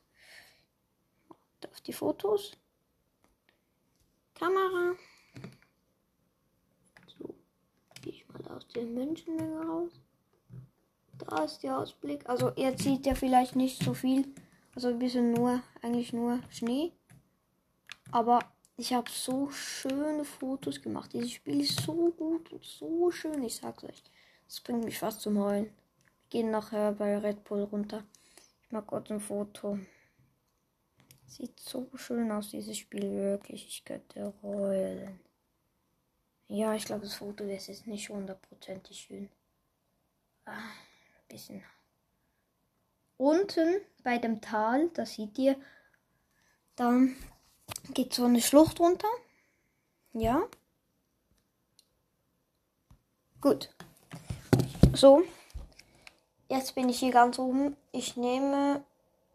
auf 1.72 1.82
die 1.82 1.94
Fotos. 1.94 2.58
Kamera. 4.38 4.96
So, 7.18 7.34
gehe 8.02 8.14
ich 8.14 8.28
mal 8.30 8.46
aus 8.56 8.68
der 8.68 8.84
Menschenmenge 8.84 9.66
raus. 9.66 9.92
Da 11.18 11.44
ist 11.44 11.64
der 11.64 11.80
Ausblick. 11.80 12.30
Also 12.30 12.52
ihr 12.56 12.78
sieht 12.78 13.06
ja 13.08 13.16
vielleicht 13.16 13.56
nicht 13.56 13.84
so 13.84 13.94
viel. 13.94 14.28
Also 14.76 14.90
ein 14.90 15.00
bisschen 15.00 15.34
nur, 15.34 15.62
eigentlich 15.82 16.14
nur 16.14 16.40
Schnee. 16.52 16.92
Aber 18.12 18.40
ich 18.78 18.94
habe 18.94 19.10
so 19.10 19.50
schöne 19.50 20.24
Fotos 20.24 20.82
gemacht. 20.82 21.14
Dieses 21.14 21.32
Spiel 21.32 21.62
ist 21.62 21.82
so 21.82 22.12
gut 22.12 22.52
und 22.52 22.64
so 22.64 23.10
schön. 23.10 23.44
Ich 23.44 23.56
sag's 23.56 23.84
euch. 23.84 24.04
Das 24.48 24.62
bringt 24.62 24.86
mich 24.86 25.00
fast 25.00 25.22
zum 25.22 25.40
Heulen. 25.40 25.66
Wir 25.66 26.42
gehen 26.42 26.52
nachher 26.52 26.92
bei 26.92 27.18
Red 27.18 27.44
Bull 27.44 27.64
runter. 27.64 28.04
Ich 28.62 28.72
mag 28.72 28.86
kurz 28.86 29.10
ein 29.10 29.20
Foto. 29.20 29.80
Sieht 31.28 31.60
so 31.60 31.90
schön 31.96 32.32
aus, 32.32 32.50
dieses 32.50 32.78
Spiel 32.78 33.12
wirklich. 33.12 33.68
Ich 33.68 33.84
könnte 33.84 34.34
heulen. 34.42 35.20
Ja, 36.48 36.74
ich 36.74 36.86
glaube, 36.86 37.02
das 37.02 37.16
Foto 37.16 37.46
das 37.46 37.68
ist 37.68 37.86
nicht 37.86 38.10
hundertprozentig 38.10 38.98
schön. 39.02 39.30
Ah, 40.46 40.72
bisschen. 41.28 41.62
Unten 43.18 43.82
bei 44.04 44.18
dem 44.18 44.40
Tal, 44.40 44.90
da 44.90 45.06
seht 45.06 45.38
ihr, 45.38 45.58
dann 46.78 47.16
geht 47.94 48.14
so 48.14 48.26
eine 48.26 48.42
Schlucht 48.42 48.80
runter. 48.80 49.10
Ja. 50.14 50.48
Gut. 53.42 53.70
So. 54.94 55.24
Jetzt 56.50 56.76
bin 56.76 56.88
ich 56.88 57.00
hier 57.00 57.12
ganz 57.12 57.38
oben. 57.38 57.76
Ich 57.92 58.16
nehme. 58.16 58.86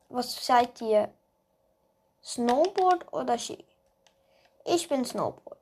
Was 0.08 0.44
seid 0.44 0.80
ihr? 0.80 1.12
Snowboard 2.24 3.12
oder 3.12 3.36
Ski? 3.36 3.64
Ich 4.64 4.88
bin 4.88 5.04
Snowboard. 5.04 5.58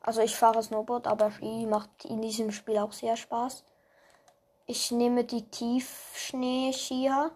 Also 0.00 0.22
ich 0.22 0.34
fahre 0.34 0.62
Snowboard, 0.62 1.06
aber 1.06 1.30
Ski 1.30 1.66
macht 1.66 2.06
in 2.06 2.22
diesem 2.22 2.52
Spiel 2.52 2.78
auch 2.78 2.92
sehr 2.92 3.16
Spaß. 3.16 3.64
Ich 4.66 4.90
nehme 4.90 5.24
die 5.24 5.42
Tiefschnee-Skier 5.42 7.30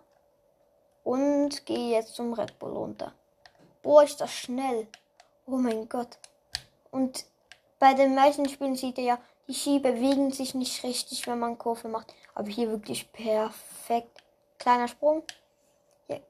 und 1.04 1.66
gehe 1.66 1.92
jetzt 1.92 2.14
zum 2.14 2.32
Red 2.32 2.58
Bull 2.58 2.72
runter. 2.72 3.12
Boah, 3.82 4.02
ist 4.02 4.20
das 4.20 4.32
schnell. 4.32 4.86
Oh 5.46 5.56
mein 5.56 5.88
Gott. 5.88 6.18
Und 6.90 7.26
bei 7.78 7.92
den 7.94 8.14
meisten 8.14 8.48
Spielen 8.48 8.76
sieht 8.76 8.96
ihr 8.96 9.04
ja, 9.04 9.18
die 9.48 9.54
Ski 9.54 9.78
bewegen 9.78 10.30
sich 10.30 10.54
nicht 10.54 10.82
richtig, 10.84 11.26
wenn 11.26 11.38
man 11.38 11.58
Kurve 11.58 11.88
macht. 11.88 12.14
Aber 12.34 12.48
hier 12.48 12.70
wirklich 12.70 13.12
perfekt. 13.12 14.22
Kleiner 14.58 14.88
Sprung. 14.88 15.22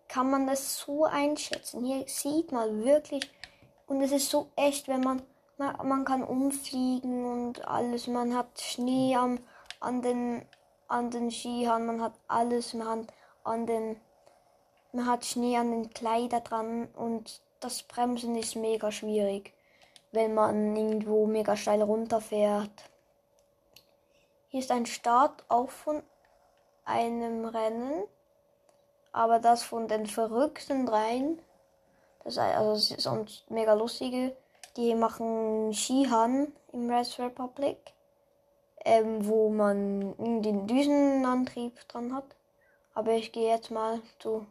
Kann 0.08 0.30
man 0.30 0.46
das 0.46 0.78
so 0.78 1.04
einschätzen. 1.04 1.84
Hier 1.84 2.04
sieht 2.06 2.52
man 2.52 2.84
wirklich. 2.84 3.30
Und 3.86 4.02
es 4.02 4.12
ist 4.12 4.30
so 4.30 4.48
echt, 4.56 4.88
wenn 4.88 5.00
man, 5.00 5.22
man, 5.58 5.76
man 5.86 6.04
kann 6.04 6.22
umfliegen 6.22 7.24
und 7.24 7.66
alles. 7.66 8.06
Man 8.06 8.36
hat 8.36 8.60
Schnee 8.60 9.16
am, 9.16 9.38
an 9.80 10.02
den, 10.02 10.44
an 10.88 11.10
den 11.10 11.30
Skiern. 11.30 11.86
Man 11.86 12.02
hat 12.02 12.14
alles. 12.28 12.74
Man 12.74 12.88
hat 12.88 13.06
an 13.44 13.66
den 13.66 13.96
man 14.94 15.06
hat 15.06 15.24
Schnee 15.24 15.56
an 15.56 15.70
den 15.70 15.90
Kleider 15.90 16.40
dran 16.40 16.86
und 16.94 17.40
das 17.60 17.82
Bremsen 17.82 18.36
ist 18.36 18.56
mega 18.56 18.92
schwierig, 18.92 19.54
wenn 20.10 20.34
man 20.34 20.76
irgendwo 20.76 21.26
mega 21.26 21.56
steil 21.56 21.80
runterfährt. 21.80 22.90
Hier 24.48 24.60
ist 24.60 24.70
ein 24.70 24.84
Start 24.84 25.44
auch 25.48 25.70
von 25.70 26.02
einem 26.84 27.46
Rennen, 27.46 28.04
aber 29.12 29.38
das 29.38 29.62
von 29.62 29.88
den 29.88 30.06
verrückten 30.06 30.86
dreien. 30.86 31.38
Das 32.24 32.34
ist 32.34 32.38
also 32.38 32.96
sonst 32.98 33.50
mega 33.50 33.74
lustige. 33.74 34.34
Die 34.76 34.94
machen 34.94 35.72
Skihan 35.74 36.52
im 36.72 36.90
Red 36.90 37.18
Republic, 37.18 37.78
ähm, 38.84 39.26
wo 39.26 39.50
man 39.50 40.14
den 40.42 40.66
Düsenantrieb 40.66 41.86
dran 41.88 42.14
hat. 42.14 42.24
Aber 42.94 43.12
ich 43.12 43.32
gehe 43.32 43.48
jetzt 43.48 43.70
mal 43.70 44.00
zu 44.18 44.46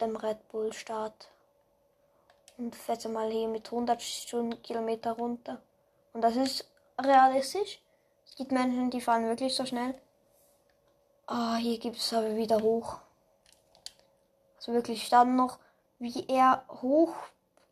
dem 0.00 0.16
Red 0.16 0.48
Bull 0.48 0.72
Start. 0.72 1.28
Und 2.58 2.76
fährt 2.76 3.08
mal 3.08 3.30
hier 3.30 3.48
mit 3.48 3.66
100 3.66 4.00
Stundenkilometer 4.00 5.12
runter. 5.12 5.60
Und 6.12 6.22
das 6.22 6.36
ist 6.36 6.68
realistisch. 7.00 7.80
Es 8.26 8.36
gibt 8.36 8.52
Menschen, 8.52 8.90
die 8.90 9.00
fahren 9.00 9.26
wirklich 9.26 9.54
so 9.54 9.64
schnell. 9.64 9.94
Ah, 11.26 11.56
hier 11.56 11.78
gibt 11.78 11.96
es 11.96 12.12
aber 12.12 12.36
wieder 12.36 12.60
hoch. 12.60 12.98
Also 14.62 14.74
wirklich 14.74 15.08
dann 15.08 15.34
noch, 15.34 15.58
wie 15.98 16.24
er 16.28 16.64
hoch 16.68 17.14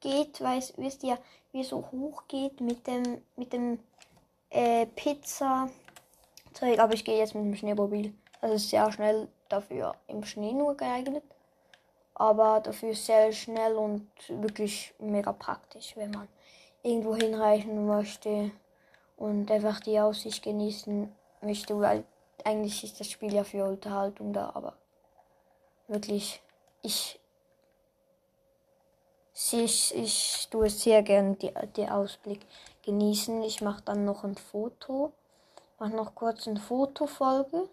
geht, 0.01 0.41
weiß, 0.41 0.75
wisst 0.77 1.05
ihr, 1.05 1.19
wie 1.53 1.61
er 1.61 1.65
so 1.65 1.89
hoch 1.93 2.25
geht 2.27 2.61
mit 2.61 2.85
dem, 2.89 3.23
mit 3.37 3.53
dem 3.53 3.79
äh, 4.51 4.87
Pizza. 4.87 5.69
Zeug. 6.53 6.81
Aber 6.81 6.95
ich 6.95 7.05
gehe 7.05 7.17
jetzt 7.17 7.37
mit 7.37 7.45
dem 7.45 7.55
Schneemobil. 7.55 8.13
Das 8.41 8.51
ist 8.51 8.71
sehr 8.71 8.91
schnell 8.91 9.29
dafür 9.49 9.95
im 10.09 10.25
Schnee 10.25 10.53
nur 10.53 10.77
geeignet. 10.77 11.23
Aber 12.15 12.59
dafür 12.59 12.93
sehr 12.93 13.33
schnell 13.33 13.77
und 13.77 14.11
wirklich 14.29 14.93
mega 14.99 15.33
praktisch, 15.33 15.97
wenn 15.97 16.11
man 16.11 16.27
irgendwo 16.83 17.15
hinreichen 17.15 17.87
möchte 17.87 18.51
und 19.17 19.49
einfach 19.49 19.79
die 19.79 20.01
Aussicht 20.01 20.43
genießen 20.43 21.15
möchte, 21.41 21.79
weil 21.79 22.03
eigentlich 22.45 22.83
ist 22.83 22.99
das 22.99 23.09
Spiel 23.09 23.33
ja 23.33 23.45
für 23.45 23.65
Unterhaltung 23.65 24.33
da, 24.33 24.51
aber 24.55 24.75
wirklich, 25.87 26.43
ich, 26.83 27.21
ich, 29.53 29.95
ich 29.95 30.49
tue 30.51 30.71
sehr 30.71 31.03
gern 31.03 31.39
die, 31.39 31.53
die 31.77 31.89
Ausblick 31.89 32.47
genießen. 32.83 33.43
Ich 33.43 33.61
mache 33.61 33.83
dann 33.83 34.05
noch 34.05 34.25
ein 34.25 34.37
Foto, 34.37 35.13
mache 35.79 35.95
noch 35.95 36.15
kurz 36.15 36.47
eine 36.47 36.61
Fotofolge, 36.61 37.69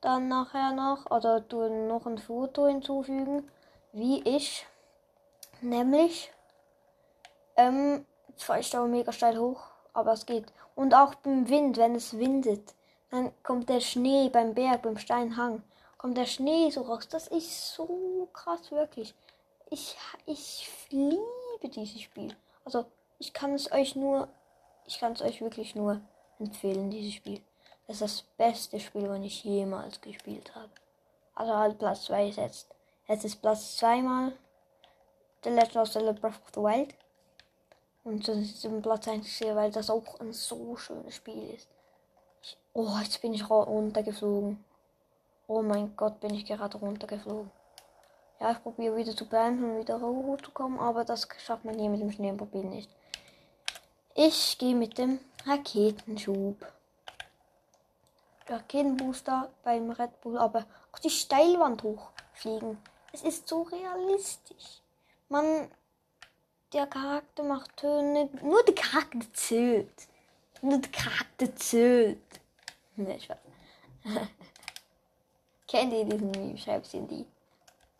dann 0.00 0.28
nachher 0.28 0.72
noch, 0.72 1.10
oder 1.10 1.46
tue 1.46 1.70
noch 1.88 2.06
ein 2.06 2.18
Foto 2.18 2.66
hinzufügen, 2.66 3.50
wie 3.92 4.22
ich, 4.22 4.66
nämlich, 5.60 6.32
ähm, 7.56 8.06
fahre 8.36 8.60
ich 8.60 8.70
da 8.70 8.84
mega 8.84 9.12
steil 9.12 9.38
hoch, 9.38 9.62
aber 9.92 10.12
es 10.12 10.26
geht. 10.26 10.52
Und 10.74 10.94
auch 10.94 11.14
beim 11.16 11.48
Wind, 11.48 11.76
wenn 11.76 11.94
es 11.94 12.18
windet, 12.18 12.74
dann 13.10 13.30
kommt 13.42 13.68
der 13.68 13.80
Schnee 13.80 14.30
beim 14.30 14.54
Berg, 14.54 14.82
beim 14.82 14.96
Steinhang, 14.96 15.62
kommt 16.02 16.18
der 16.18 16.26
Schnee 16.26 16.68
so 16.70 16.82
raus. 16.82 17.06
Das 17.08 17.28
ist 17.28 17.74
so 17.74 18.28
krass, 18.32 18.72
wirklich. 18.72 19.14
Ich, 19.70 19.96
ich 20.26 20.68
liebe 20.90 21.68
dieses 21.72 22.02
Spiel. 22.02 22.36
Also, 22.64 22.86
ich 23.20 23.32
kann 23.32 23.54
es 23.54 23.70
euch 23.70 23.94
nur, 23.94 24.28
ich 24.84 24.98
kann 24.98 25.12
es 25.12 25.22
euch 25.22 25.40
wirklich 25.40 25.76
nur 25.76 26.00
empfehlen, 26.40 26.90
dieses 26.90 27.14
Spiel. 27.14 27.40
Das 27.86 28.00
ist 28.00 28.02
das 28.02 28.22
beste 28.36 28.80
Spiel, 28.80 29.08
was 29.08 29.20
ich 29.20 29.44
jemals 29.44 30.00
gespielt 30.00 30.52
habe. 30.56 30.70
Also 31.36 31.56
halt 31.56 31.78
Platz 31.78 32.06
2 32.06 32.28
ist 32.28 32.36
jetzt. 32.36 32.68
Jetzt 33.06 33.24
ist 33.24 33.40
Platz 33.40 33.76
2 33.76 34.02
mal 34.02 34.32
The 35.44 35.50
Legend 35.50 35.76
of 35.76 35.90
Zelda 35.90 36.12
Breath 36.12 36.34
of 36.42 36.50
the 36.52 36.60
Wild. 36.60 36.94
Und 38.02 38.26
das 38.26 38.38
ist 38.38 38.64
im 38.64 38.82
Platz 38.82 39.06
1 39.06 39.38
sehe, 39.38 39.54
weil 39.54 39.70
das 39.70 39.88
auch 39.88 40.18
ein 40.18 40.32
so 40.32 40.76
schönes 40.76 41.14
Spiel 41.14 41.50
ist. 41.50 41.68
Ich, 42.42 42.56
oh, 42.72 42.98
jetzt 43.00 43.22
bin 43.22 43.34
ich 43.34 43.48
runtergeflogen. 43.48 44.64
Oh 45.46 45.62
mein 45.62 45.94
Gott, 45.96 46.20
bin 46.20 46.34
ich 46.34 46.46
gerade 46.46 46.78
runtergeflogen. 46.78 47.50
Ja, 48.40 48.52
ich 48.52 48.62
probiere 48.62 48.96
wieder 48.96 49.14
zu 49.14 49.28
bleiben 49.28 49.62
und 49.62 49.80
wieder 49.80 50.00
hochzukommen, 50.00 50.78
aber 50.78 51.04
das 51.04 51.28
schafft 51.38 51.64
man 51.64 51.78
hier 51.78 51.90
mit 51.90 52.00
dem 52.00 52.10
Schneemobil 52.10 52.64
nicht. 52.64 52.90
Ich 54.14 54.58
gehe 54.58 54.74
mit 54.74 54.98
dem 54.98 55.20
Raketenschub. 55.46 56.56
Raketenbooster 58.48 59.50
beim 59.62 59.90
Red 59.90 60.20
Bull, 60.20 60.38
aber 60.38 60.66
auch 60.92 60.98
die 60.98 61.10
Steilwand 61.10 61.82
hochfliegen. 61.82 62.78
Es 63.12 63.22
ist 63.22 63.48
so 63.48 63.62
realistisch. 63.62 64.82
Man 65.28 65.68
der 66.72 66.86
Charakter 66.86 67.42
macht 67.42 67.76
Töne. 67.76 68.30
Nur 68.42 68.64
der 68.64 68.74
Charakter 68.74 69.20
zählt. 69.34 70.08
Nur 70.62 70.78
der 70.78 70.90
Charakter 70.90 71.54
zählt. 71.56 72.18
Ne, 72.94 73.16
ich 73.16 73.26
weiß. 73.26 73.38
Kennt 75.72 75.94
ihr 75.94 76.04
diesen 76.04 76.30
Meme? 76.32 76.58
Schreibt 76.58 76.84
es 76.84 76.92
in 76.92 77.08
die 77.08 77.24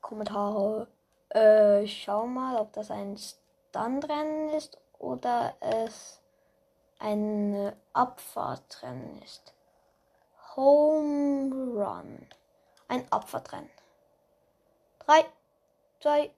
Kommentare. 0.02 0.88
Äh, 1.30 1.86
schau 1.86 2.26
mal, 2.26 2.56
ob 2.56 2.70
das 2.74 2.90
ein 2.90 3.16
Standrennen 3.16 4.50
ist 4.50 4.76
oder 4.98 5.54
es 5.58 6.20
ein 6.98 7.72
Abfahrtrennen 7.94 9.22
ist. 9.22 9.54
Home 10.54 11.54
Run. 11.82 12.26
Ein 12.88 13.10
Abfahrtrennen. 13.10 13.70
3, 15.06 15.24
2, 16.00 16.30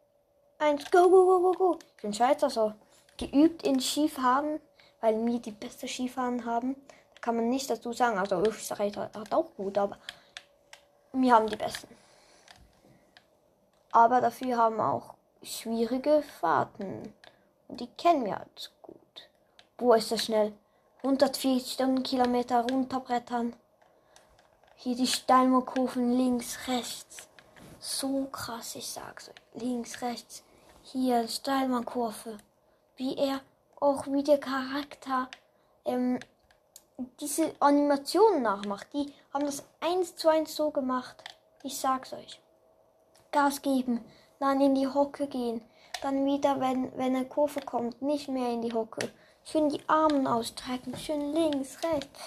Eins, 0.60 0.88
go, 0.88 1.10
go, 1.10 1.26
go, 1.26 1.40
go, 1.40 1.52
go. 1.52 1.78
Ich 1.96 2.02
bin 2.02 2.14
Schweizer 2.14 2.48
so 2.48 2.74
geübt 3.16 3.64
in 3.66 3.80
Skifahren, 3.80 4.60
weil 5.00 5.26
wir 5.26 5.40
die 5.40 5.50
beste 5.50 5.88
Skifahren 5.88 6.46
haben. 6.46 6.76
Da 7.16 7.20
kann 7.20 7.34
man 7.34 7.48
nicht 7.48 7.68
dazu 7.68 7.92
sagen. 7.92 8.18
Also 8.18 8.36
Österreich 8.36 8.96
hat 8.96 9.32
auch 9.32 9.52
gut, 9.56 9.76
aber 9.76 9.98
wir 11.22 11.34
haben 11.34 11.46
die 11.46 11.56
besten. 11.56 11.94
Aber 13.92 14.20
dafür 14.20 14.56
haben 14.56 14.80
auch 14.80 15.14
schwierige 15.42 16.22
Fahrten. 16.40 17.14
Und 17.68 17.80
die 17.80 17.86
kennen 17.86 18.24
wir 18.24 18.36
halt 18.36 18.72
gut. 18.82 19.28
Wo 19.78 19.94
ist 19.94 20.10
das 20.10 20.24
schnell? 20.24 20.52
140 21.02 21.72
Stundenkilometer 21.72 22.62
runterbrettern. 22.62 23.54
Hier 24.76 24.96
die 24.96 25.06
Steilmoorkurven 25.06 26.12
links, 26.12 26.66
rechts. 26.66 27.28
So 27.78 28.24
krass, 28.32 28.74
ich 28.74 28.88
sag's 28.88 29.28
euch. 29.28 29.62
Links, 29.62 30.02
rechts. 30.02 30.42
Hier, 30.82 31.28
Steilmann-Kurve. 31.28 32.38
Wie 32.96 33.16
er, 33.16 33.40
auch 33.80 34.06
wie 34.06 34.22
der 34.22 34.38
Charakter, 34.38 35.28
ähm, 35.84 36.18
diese 37.20 37.54
Animationen 37.60 38.42
nachmacht. 38.42 38.86
Die 38.92 39.12
haben 39.32 39.46
das 39.46 39.64
eins 39.80 40.16
zu 40.16 40.28
eins 40.28 40.54
so 40.54 40.70
gemacht. 40.70 41.22
Ich 41.62 41.78
sag's 41.78 42.12
euch. 42.12 42.40
Gas 43.32 43.62
geben, 43.62 44.04
dann 44.38 44.60
in 44.60 44.74
die 44.74 44.86
Hocke 44.86 45.26
gehen. 45.26 45.62
Dann 46.02 46.26
wieder, 46.26 46.60
wenn, 46.60 46.96
wenn 46.96 47.16
eine 47.16 47.24
Kurve 47.24 47.60
kommt, 47.60 48.02
nicht 48.02 48.28
mehr 48.28 48.50
in 48.50 48.62
die 48.62 48.72
Hocke. 48.72 49.10
Schön 49.44 49.68
die 49.68 49.86
Arme 49.88 50.32
ausstrecken, 50.32 50.96
schön 50.96 51.32
links, 51.32 51.78
rechts. 51.82 52.20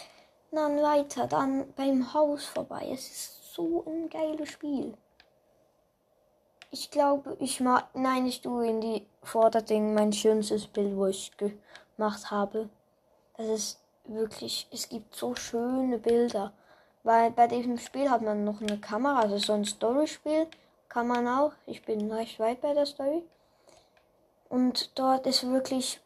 Dann 0.51 0.81
weiter, 0.81 1.27
dann 1.27 1.71
beim 1.73 2.13
Haus 2.13 2.45
vorbei. 2.45 2.89
Es 2.91 3.09
ist 3.09 3.53
so 3.53 3.83
ein 3.85 4.09
geiles 4.09 4.49
Spiel. 4.49 4.93
Ich 6.71 6.91
glaube, 6.91 7.37
ich 7.39 7.59
mag. 7.59 7.87
Nein, 7.93 8.25
ich 8.25 8.41
tue 8.41 8.67
in 8.67 8.81
die 8.81 9.05
Vorderding 9.23 9.93
mein 9.93 10.11
schönstes 10.11 10.67
Bild, 10.67 10.95
wo 10.95 11.07
ich 11.07 11.31
gemacht 11.37 12.31
habe. 12.31 12.69
Das 13.37 13.47
ist 13.47 13.79
wirklich. 14.07 14.67
Es 14.71 14.89
gibt 14.89 15.15
so 15.15 15.35
schöne 15.35 15.97
Bilder. 15.97 16.53
Weil 17.03 17.31
bei 17.31 17.47
diesem 17.47 17.77
Spiel 17.77 18.09
hat 18.09 18.21
man 18.21 18.43
noch 18.43 18.61
eine 18.61 18.79
Kamera, 18.79 19.21
also 19.21 19.37
so 19.37 19.53
ein 19.53 19.63
Story-Spiel 19.63 20.47
kann 20.89 21.07
man 21.07 21.27
auch. 21.27 21.53
Ich 21.65 21.83
bin 21.83 22.11
recht 22.11 22.39
weit 22.39 22.59
bei 22.61 22.73
der 22.73 22.85
Story. 22.85 23.23
Und 24.49 24.97
dort 24.97 25.27
ist 25.27 25.49
wirklich, 25.49 26.01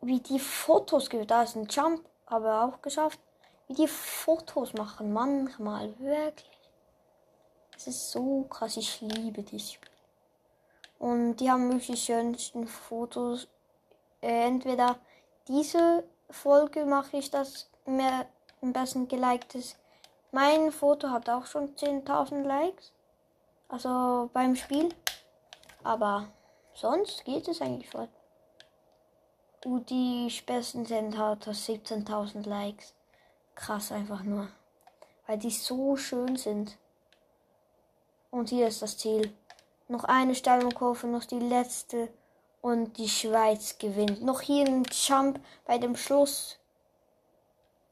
wie 0.00 0.20
die 0.20 0.38
Fotos. 0.38 1.08
Da 1.26 1.42
ist 1.42 1.56
ein 1.56 1.66
Jump, 1.68 2.04
aber 2.26 2.64
auch 2.64 2.82
geschafft. 2.82 3.20
Wie 3.68 3.74
die 3.74 3.88
Fotos 3.88 4.72
machen, 4.72 5.12
manchmal 5.12 5.96
wirklich. 5.98 6.58
Es 7.76 7.86
ist 7.86 8.10
so 8.10 8.42
krass, 8.50 8.76
ich 8.76 9.00
liebe 9.00 9.42
dieses 9.42 9.72
Spiel. 9.72 9.90
Und 10.98 11.36
die 11.36 11.50
haben 11.50 11.68
wirklich 11.70 11.86
die 11.86 11.96
schönsten 11.96 12.66
Fotos. 12.66 13.48
Äh, 14.20 14.46
entweder 14.48 14.98
diese 15.48 16.04
Folge 16.30 16.84
mache 16.84 17.16
ich 17.18 17.30
das 17.30 17.68
mehr 17.86 18.26
am 18.62 18.72
besten 18.72 19.08
geliked 19.08 19.54
ist. 19.54 19.76
Mein 20.32 20.70
Foto 20.70 21.10
hat 21.10 21.28
auch 21.28 21.46
schon 21.46 21.74
10.000 21.74 22.42
Likes. 22.44 22.92
Also 23.68 24.30
beim 24.32 24.56
Spiel. 24.56 24.88
Aber 25.82 26.28
sonst 26.74 27.24
geht 27.24 27.48
es 27.48 27.60
eigentlich 27.60 27.90
voll. 27.90 28.08
Und 29.64 29.90
die 29.90 30.32
besten 30.46 30.86
sind 30.86 31.18
halt 31.18 31.46
17.000 31.46 32.48
Likes. 32.48 32.94
Krass 33.54 33.92
einfach 33.92 34.22
nur. 34.22 34.48
Weil 35.26 35.38
die 35.38 35.50
so 35.50 35.96
schön 35.96 36.36
sind. 36.36 36.78
Und 38.30 38.48
hier 38.48 38.68
ist 38.68 38.82
das 38.82 38.96
Ziel. 38.96 39.34
Noch 39.88 40.04
eine 40.04 40.34
Steilkurve, 40.34 41.06
noch 41.08 41.24
die 41.24 41.40
letzte. 41.40 42.08
Und 42.62 42.98
die 42.98 43.08
Schweiz 43.08 43.78
gewinnt. 43.78 44.22
Noch 44.22 44.40
hier 44.42 44.66
ein 44.66 44.84
Jump 44.90 45.40
bei 45.64 45.78
dem 45.78 45.96
Schluss. 45.96 46.58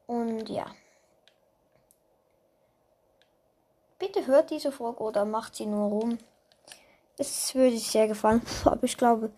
Und 0.05 0.47
ja. 0.49 0.67
Bitte 3.97 4.25
hört 4.27 4.51
diese 4.51 4.71
Folge 4.71 5.03
oder 5.03 5.25
macht 5.25 5.55
sie 5.55 5.65
nur 5.65 5.89
rum. 5.89 6.17
Es 7.17 7.53
würde 7.55 7.77
sehr 7.77 8.07
gefallen. 8.07 8.41
Aber 8.65 8.83
ich 8.83 8.95
glaube, 8.95 9.31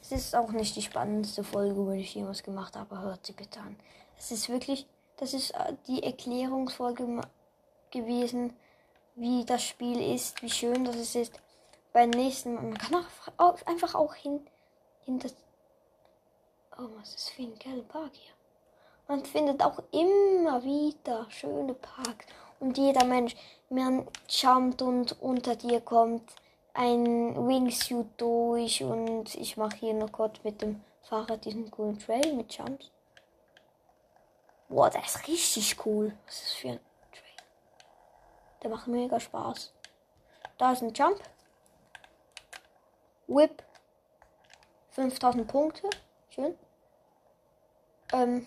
es 0.00 0.12
ist 0.12 0.34
auch 0.34 0.50
nicht 0.52 0.74
die 0.74 0.82
spannendste 0.82 1.44
Folge, 1.44 1.76
wo 1.76 1.90
ich 1.90 2.14
jemals 2.14 2.42
gemacht 2.42 2.76
habe. 2.76 3.00
Hört 3.00 3.26
sie 3.26 3.32
bitte 3.32 3.60
an. 3.60 3.76
Es 4.18 4.30
ist 4.30 4.48
wirklich, 4.48 4.86
das 5.18 5.34
ist 5.34 5.50
äh, 5.50 5.74
die 5.86 6.02
Erklärungsfolge 6.02 7.20
gewesen 7.90 8.54
wie 9.18 9.44
das 9.44 9.64
Spiel 9.64 10.14
ist, 10.14 10.40
wie 10.42 10.50
schön 10.50 10.84
das 10.84 11.14
ist. 11.14 11.32
beim 11.92 12.10
nächsten 12.10 12.54
Mal. 12.54 12.62
Man 12.62 12.78
kann 12.78 13.04
auch 13.36 13.60
einfach 13.66 13.94
auch 13.94 14.14
hin, 14.14 14.40
hinter. 15.08 15.30
Oh, 16.78 16.88
was 16.98 17.08
ist 17.08 17.16
das 17.16 17.28
für 17.30 17.42
ein 17.42 17.58
geiler 17.58 17.82
Park 17.82 18.10
hier? 18.12 18.34
Man 19.08 19.24
findet 19.24 19.62
auch 19.62 19.78
immer 19.90 20.62
wieder 20.62 21.26
schöne 21.30 21.72
Parks. 21.72 22.26
Und 22.60 22.76
jeder 22.76 23.04
Mensch, 23.04 23.34
man 23.70 24.06
jumpt 24.28 24.82
und 24.82 25.20
unter 25.22 25.56
dir 25.56 25.80
kommt 25.80 26.30
ein 26.74 27.48
Wingsuit 27.48 28.08
durch. 28.18 28.82
Und 28.82 29.34
ich 29.34 29.56
mache 29.56 29.76
hier 29.78 29.94
noch 29.94 30.12
kurz 30.12 30.44
mit 30.44 30.60
dem 30.60 30.84
Fahrrad 31.02 31.44
diesen 31.46 31.70
coolen 31.70 31.98
Trail 31.98 32.34
mit 32.34 32.52
Jumps. 32.52 32.90
Boah, 34.68 34.90
der 34.90 35.02
ist 35.02 35.26
richtig 35.26 35.86
cool. 35.86 36.12
Was 36.26 36.34
ist 36.34 36.44
das 36.44 36.52
für 36.52 36.68
ein 36.68 36.80
Trail? 37.12 37.46
Der 38.62 38.70
macht 38.70 38.86
mega 38.88 39.18
Spaß. 39.18 39.72
Da 40.58 40.72
ist 40.72 40.82
ein 40.82 40.92
Jump. 40.92 41.22
Whip. 43.26 43.62
5000 44.90 45.46
Punkte. 45.46 45.88
Schön. 46.30 46.54
Ähm, 48.12 48.46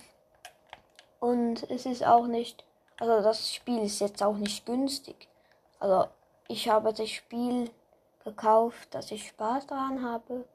und 1.19 1.69
es 1.69 1.86
ist 1.86 2.06
auch 2.06 2.27
nicht, 2.27 2.63
also 2.99 3.21
das 3.21 3.54
Spiel 3.54 3.84
ist 3.84 3.99
jetzt 3.99 4.23
auch 4.23 4.38
nicht 4.38 4.65
günstig. 4.65 5.27
Also 5.80 6.08
ich 6.47 6.67
habe 6.69 6.93
das 6.93 7.10
Spiel 7.10 7.69
gekauft, 8.23 8.93
dass 8.93 9.12
ich 9.12 9.27
Spaß 9.27 9.67
daran 9.67 10.04
habe. 10.04 10.45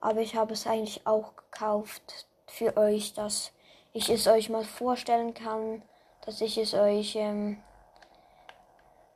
Aber 0.00 0.20
ich 0.20 0.36
habe 0.36 0.52
es 0.52 0.66
eigentlich 0.66 1.06
auch 1.06 1.34
gekauft 1.36 2.26
für 2.46 2.76
euch, 2.76 3.14
dass 3.14 3.52
ich 3.92 4.10
es 4.10 4.26
euch 4.26 4.50
mal 4.50 4.64
vorstellen 4.64 5.32
kann, 5.32 5.82
dass 6.26 6.40
ich 6.40 6.58
es 6.58 6.74
euch 6.74 7.16
ähm, 7.16 7.62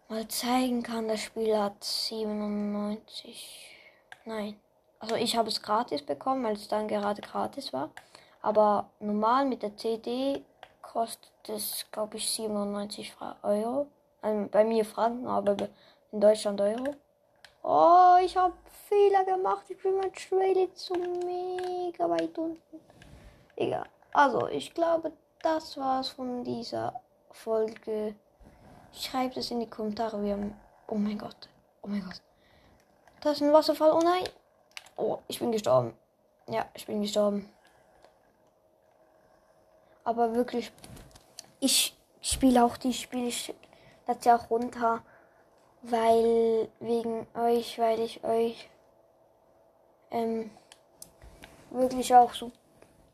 mal 0.09 0.27
zeigen 0.29 0.83
kann. 0.83 1.09
Das 1.09 1.21
Spiel 1.21 1.57
hat 1.59 1.83
97. 1.85 3.77
Nein. 4.25 4.59
Also 5.01 5.15
ich 5.15 5.37
habe 5.37 5.49
es 5.49 5.63
gratis 5.63 6.03
bekommen, 6.03 6.45
weil 6.45 6.55
es 6.55 6.69
dann 6.69 6.89
gerade 6.89 7.21
gratis 7.23 7.73
war. 7.73 7.91
Aber 8.43 8.91
normal 9.01 9.47
mit 9.47 9.63
der 9.63 9.77
CD 9.77 10.45
kostet 10.83 11.31
es, 11.49 11.87
glaube 11.91 12.17
ich, 12.17 12.31
97 12.31 13.15
Euro. 13.43 13.87
Also 14.23 14.49
bei 14.51 14.65
mir 14.65 14.85
Franken, 14.85 15.27
aber 15.27 15.57
in 16.13 16.21
Deutschland 16.21 16.61
Euro. 16.61 16.95
Oh, 17.63 18.17
ich 18.23 18.37
habe 18.37 18.55
Fehler 18.89 19.25
gemacht. 19.25 19.65
Ich 19.69 19.81
bin 19.83 19.97
mein 19.97 20.13
Trailer 20.13 20.73
zu 20.75 20.95
mega 20.95 22.09
weit 22.09 22.37
unten. 22.39 22.81
Egal. 23.57 23.87
Also, 24.13 24.49
ich 24.49 24.73
glaube, 24.73 25.13
das 25.43 25.77
war's 25.77 26.09
von 26.09 26.45
dieser 26.45 27.01
Folge. 27.31 28.15
Schreibt 28.93 29.37
es 29.37 29.51
in 29.51 29.61
die 29.61 29.69
Kommentare. 29.69 30.23
Wir 30.23 30.33
haben. 30.33 30.59
Oh 30.87 30.95
mein 30.95 31.19
Gott. 31.19 31.49
Oh 31.83 31.89
mein 31.89 32.03
Gott. 32.03 32.23
Da 33.21 33.33
ist 33.33 33.43
ein 33.43 33.53
Wasserfall. 33.53 33.93
Oh 33.93 34.01
nein. 34.03 34.25
Oh, 34.99 35.19
ich 35.29 35.39
bin 35.39 35.53
gestorben. 35.53 35.97
Ja, 36.49 36.67
ich 36.75 36.85
bin 36.85 37.01
gestorben. 37.01 37.49
Aber 40.03 40.35
wirklich, 40.35 40.73
ich 41.61 41.97
spiele 42.21 42.65
auch 42.65 42.77
die 42.77 42.93
Spiele, 42.93 43.33
lade 44.09 44.21
sie 44.21 44.33
auch 44.33 44.51
runter, 44.51 45.03
weil 45.83 46.69
wegen 46.81 47.29
euch, 47.37 47.79
weil 47.79 48.01
ich 48.01 48.25
euch 48.25 48.69
ähm, 50.11 50.51
wirklich 51.71 52.13
auch 52.17 52.35
so 52.35 52.51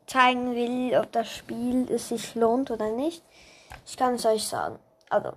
zeigen 0.06 0.54
will, 0.54 0.96
ob 0.96 1.12
das 1.12 1.28
Spiel 1.28 1.90
es 1.92 2.08
sich 2.08 2.34
lohnt 2.34 2.70
oder 2.70 2.90
nicht. 2.90 3.22
Ich 3.84 3.98
kann 3.98 4.14
es 4.14 4.24
euch 4.24 4.48
sagen. 4.48 4.78
Also, 5.10 5.32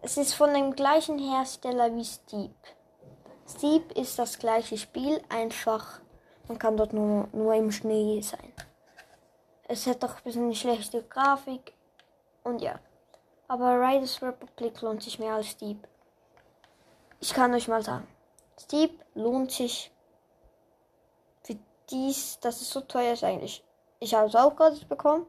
es 0.00 0.16
ist 0.16 0.32
von 0.32 0.54
dem 0.54 0.74
gleichen 0.74 1.18
Hersteller 1.18 1.94
wie 1.94 2.04
Steep. 2.04 2.56
Steep 3.48 3.92
ist 3.92 4.18
das 4.18 4.38
gleiche 4.38 4.76
Spiel, 4.76 5.22
einfach 5.28 6.00
man 6.48 6.58
kann 6.58 6.76
dort 6.76 6.92
nur, 6.92 7.28
nur 7.32 7.54
im 7.54 7.72
Schnee 7.72 8.20
sein. 8.20 8.52
Es 9.68 9.86
hat 9.86 10.02
doch 10.02 10.16
ein 10.16 10.22
bisschen 10.22 10.54
schlechte 10.54 11.02
Grafik. 11.02 11.72
Und 12.44 12.62
ja. 12.62 12.78
Aber 13.48 13.80
Riders 13.80 14.22
Republic 14.22 14.80
lohnt 14.80 15.02
sich 15.02 15.18
mehr 15.18 15.34
als 15.34 15.48
Steep. 15.48 15.86
Ich 17.20 17.34
kann 17.34 17.52
euch 17.54 17.66
mal 17.66 17.82
sagen. 17.82 18.06
Steep 18.60 19.04
lohnt 19.14 19.50
sich 19.50 19.90
für 21.42 21.56
dies, 21.90 22.38
dass 22.40 22.60
es 22.60 22.70
so 22.70 22.80
teuer 22.80 23.14
ist 23.14 23.24
eigentlich. 23.24 23.64
Ich 23.98 24.14
habe 24.14 24.28
es 24.28 24.36
auch 24.36 24.54
gratis 24.54 24.84
bekommen. 24.84 25.26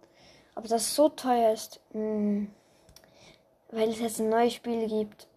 Aber 0.53 0.67
dass 0.67 0.84
es 0.84 0.95
so 0.95 1.10
teuer 1.10 1.53
ist, 1.53 1.80
mh, 1.93 2.01
mm, 2.01 2.51
weil 3.71 3.89
es 3.89 3.99
jetzt 3.99 4.19
ein 4.19 4.30
neues 4.30 4.53
Spiel 4.53 4.88
gibt. 4.88 5.27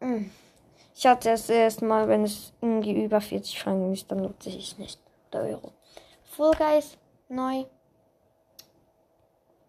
Mh. 0.00 0.26
Ich 1.00 1.06
hatte 1.06 1.30
es 1.30 1.48
erst 1.48 1.80
mal, 1.80 2.08
wenn 2.08 2.24
es 2.24 2.52
irgendwie 2.60 3.04
über 3.04 3.20
40 3.20 3.58
Franken 3.58 3.92
ist, 3.92 4.10
dann 4.10 4.18
lohnt 4.18 4.42
sich 4.42 4.76
nicht. 4.78 5.00
Oder 5.30 5.44
Euro. 5.44 5.72
Full 6.24 6.52
Guys 6.52 6.98
neu 7.28 7.64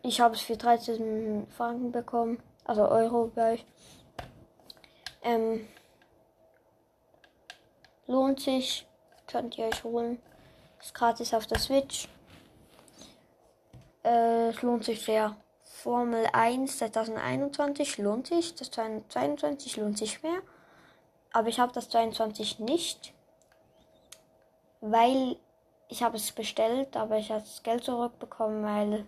ich 0.04 0.20
habe 0.20 0.36
es 0.36 0.42
für 0.42 0.58
13 0.58 1.48
Franken 1.56 1.92
bekommen. 1.92 2.42
Also 2.66 2.88
Euro 2.88 3.32
euch. 3.36 3.66
Ähm, 5.24 5.68
lohnt 8.08 8.40
sich. 8.40 8.88
Könnt 9.28 9.58
ihr 9.58 9.66
euch 9.66 9.84
holen. 9.84 10.20
Ist 10.82 10.94
gratis 10.94 11.34
auf 11.34 11.46
der 11.46 11.60
Switch. 11.60 12.08
Äh, 14.04 14.50
es 14.50 14.62
lohnt 14.62 14.84
sich 14.84 15.04
sehr. 15.04 15.36
Formel 15.64 16.28
1 16.34 16.78
2021 16.78 17.98
lohnt 18.00 18.28
sich. 18.28 18.56
Das 18.56 18.72
2022 18.72 19.78
lohnt 19.78 19.98
sich 19.98 20.22
mehr. 20.24 20.42
Aber 21.34 21.48
ich 21.48 21.60
habe 21.60 21.72
das 21.72 21.90
22 21.90 22.60
nicht. 22.60 23.14
Weil 24.82 25.38
ich 25.88 26.04
habe 26.04 26.18
es 26.18 26.32
bestellt, 26.32 26.96
aber 26.96 27.18
ich 27.18 27.32
habe 27.32 27.42
das 27.42 27.64
Geld 27.64 27.84
zurückbekommen, 27.84 28.64
weil 28.64 29.06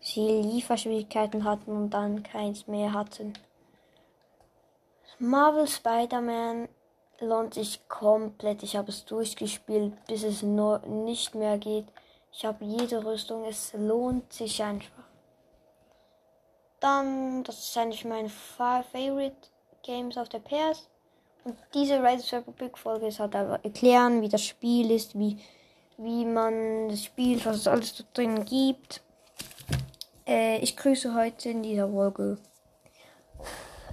sie 0.00 0.42
Lieferschwierigkeiten 0.42 1.44
hatten 1.44 1.70
und 1.70 1.90
dann 1.90 2.22
keins 2.22 2.66
mehr 2.66 2.92
hatten. 2.92 3.34
Marvel 5.18 5.68
Spider-Man 5.68 6.68
lohnt 7.20 7.54
sich 7.54 7.88
komplett. 7.88 8.62
Ich 8.62 8.76
habe 8.76 8.90
es 8.90 9.04
durchgespielt, 9.04 9.94
bis 10.06 10.24
es 10.24 10.42
nur 10.42 10.80
nicht 10.80 11.34
mehr 11.34 11.58
geht. 11.58 11.86
Ich 12.32 12.44
habe 12.44 12.64
jede 12.64 13.04
Rüstung. 13.04 13.44
Es 13.44 13.72
lohnt 13.74 14.32
sich 14.32 14.62
einfach. 14.62 15.04
Dann, 16.80 17.44
das 17.44 17.60
ist 17.60 17.78
eigentlich 17.78 18.04
meine 18.04 18.28
Favorite 18.28 19.36
Games 19.82 20.18
auf 20.18 20.28
der 20.28 20.40
PS. 20.40 20.88
Diese 21.74 21.98
Riders 21.98 22.32
Republic 22.32 22.78
Folge 22.78 23.08
ist 23.08 23.18
halt 23.18 23.34
einfach 23.34 23.64
erklären, 23.64 24.22
wie 24.22 24.28
das 24.28 24.44
Spiel 24.44 24.90
ist, 24.90 25.18
wie, 25.18 25.38
wie 25.96 26.24
man 26.24 26.88
das 26.88 27.04
spielt, 27.04 27.44
was 27.44 27.56
es 27.56 27.66
alles 27.66 28.04
drin 28.14 28.44
gibt. 28.44 29.02
Äh, 30.26 30.58
ich 30.58 30.76
grüße 30.76 31.14
heute 31.14 31.50
in 31.50 31.62
dieser 31.62 31.88
Folge 31.88 32.38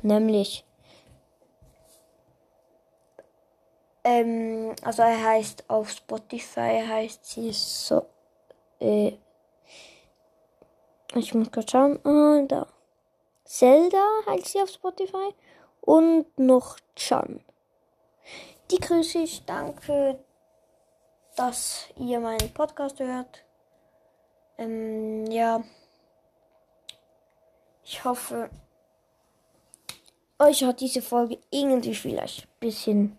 nämlich 0.01 0.65
ähm, 4.03 4.75
also 4.83 5.01
er 5.01 5.23
heißt 5.23 5.69
auf 5.69 5.89
Spotify 5.89 6.83
heißt 6.88 7.25
sie 7.25 7.51
so 7.51 8.05
äh, 8.79 9.13
ich 11.15 11.33
muss 11.33 11.51
kurz 11.51 11.71
schauen 11.71 11.99
ah, 12.05 12.43
da 12.47 12.67
Zelda 13.43 14.03
heißt 14.27 14.47
sie 14.47 14.62
auf 14.62 14.69
Spotify 14.69 15.33
und 15.89 16.25
noch 16.38 16.78
Chan 16.95 17.41
die 18.71 18.80
grüße 18.80 19.19
ich 19.19 19.45
danke 19.45 20.19
dass 21.36 21.88
ihr 21.97 22.19
meinen 22.19 22.54
Podcast 22.54 22.99
hört 22.99 23.43
ähm, 24.58 25.25
ja 25.32 25.63
ich 27.91 28.04
hoffe, 28.06 28.52
euch 30.38 30.63
hat 30.63 30.80
diese 30.80 31.02
Folge 31.02 31.39
irgendwie 31.49 31.95
vielleicht 31.95 32.43
ein 32.43 32.60
bisschen 32.60 33.17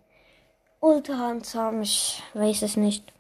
unterhandsam. 0.79 1.83
Ich 1.83 2.23
weiß 2.35 2.63
es 2.63 2.77
nicht. 2.77 3.13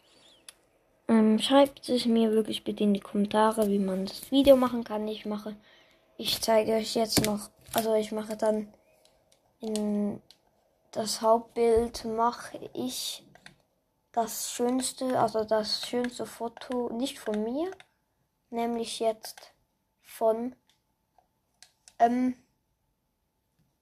Ähm, 1.08 1.40
schreibt 1.40 1.88
es 1.88 2.06
mir 2.06 2.30
wirklich 2.30 2.62
bitte 2.62 2.84
in 2.84 2.94
die 2.94 3.00
Kommentare, 3.00 3.68
wie 3.68 3.80
man 3.80 4.06
das 4.06 4.30
Video 4.30 4.54
machen 4.54 4.84
kann. 4.84 5.08
Ich 5.08 5.26
mache, 5.26 5.56
ich 6.18 6.40
zeige 6.40 6.74
euch 6.74 6.94
jetzt 6.94 7.26
noch, 7.26 7.50
also 7.74 7.94
ich 7.94 8.12
mache 8.12 8.36
dann 8.36 8.72
in 9.60 10.20
das 10.90 11.22
Hauptbild 11.22 12.04
mache 12.04 12.70
ich 12.74 13.24
das 14.12 14.50
schönste, 14.52 15.20
also 15.20 15.44
das 15.44 15.86
schönste 15.86 16.26
Foto 16.26 16.90
nicht 16.90 17.18
von 17.18 17.44
mir, 17.44 17.70
nämlich 18.50 18.98
jetzt 18.98 19.54
von 20.02 20.56
ähm, 22.00 22.34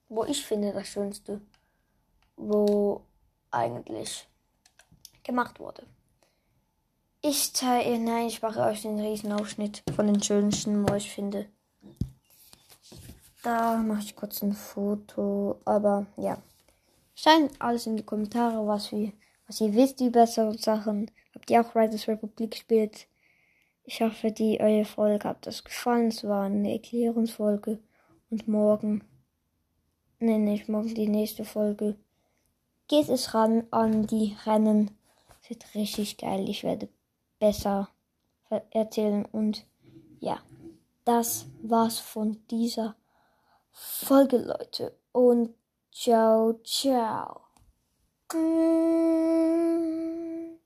wo 0.09 0.25
ich 0.25 0.45
finde 0.45 0.73
das 0.73 0.89
Schönste, 0.89 1.41
wo 2.37 3.03
eigentlich 3.51 4.29
gemacht 5.23 5.61
wurde. 5.61 5.87
Ich 7.21 7.55
zeige, 7.55 7.99
nein, 7.99 8.27
ich 8.27 8.43
mache 8.43 8.61
euch 8.61 8.83
den 8.83 9.01
Riesenausschnitt 9.01 9.83
von 9.95 10.07
den 10.07 10.23
schönsten, 10.23 10.89
wo 10.89 10.95
ich 10.95 11.11
finde. 11.11 11.51
Da 13.43 13.77
mache 13.77 14.01
ich 14.01 14.17
kurz 14.17 14.43
ein 14.43 14.53
Foto, 14.53 15.61
aber 15.65 16.07
ja. 16.17 16.43
Schreibt 17.15 17.61
alles 17.61 17.87
in 17.87 17.97
die 17.97 18.05
Kommentare, 18.05 18.67
was, 18.67 18.91
wir, 18.93 19.13
was 19.47 19.61
ihr 19.61 19.75
wisst 19.75 20.01
über 20.01 20.27
so 20.27 20.53
Sachen. 20.53 21.11
Habt 21.35 21.51
ihr 21.51 21.61
auch 21.61 21.75
Riders 21.75 22.09
Republic 22.09 22.51
gespielt? 22.51 23.07
Ich 23.85 24.01
hoffe, 24.03 24.33
die 24.33 24.61
eure 24.61 24.85
Folge 24.85 25.29
hat 25.29 25.47
das 25.47 25.65
gefallen. 25.65 26.09
Es 26.09 26.25
war 26.25 26.45
eine 26.45 26.73
Erklärungsfolge. 26.73 27.79
Und 28.31 28.47
morgen, 28.47 29.03
nee, 30.19 30.39
nicht 30.39 30.69
morgen, 30.69 30.95
die 30.95 31.09
nächste 31.09 31.45
Folge, 31.45 31.97
geht 32.89 33.09
es 33.09 33.35
ran 33.35 33.65
an 33.71 34.07
die 34.07 34.37
Rennen. 34.45 34.91
Es 35.43 35.51
wird 35.51 35.75
richtig 35.75 36.19
geil. 36.19 36.49
Ich 36.49 36.65
werde 36.65 36.89
besser 37.39 37.89
erzählen. 38.71 39.25
Und 39.25 39.65
ja, 40.21 40.41
das 41.05 41.47
war's 41.63 41.99
von 41.99 42.37
dieser 42.51 42.95
Folge, 43.81 44.39
Leute. 44.39 44.93
Und 45.13 45.55
ciao, 45.93 46.61
ciao. 46.65 47.43
Mm. 48.35 50.08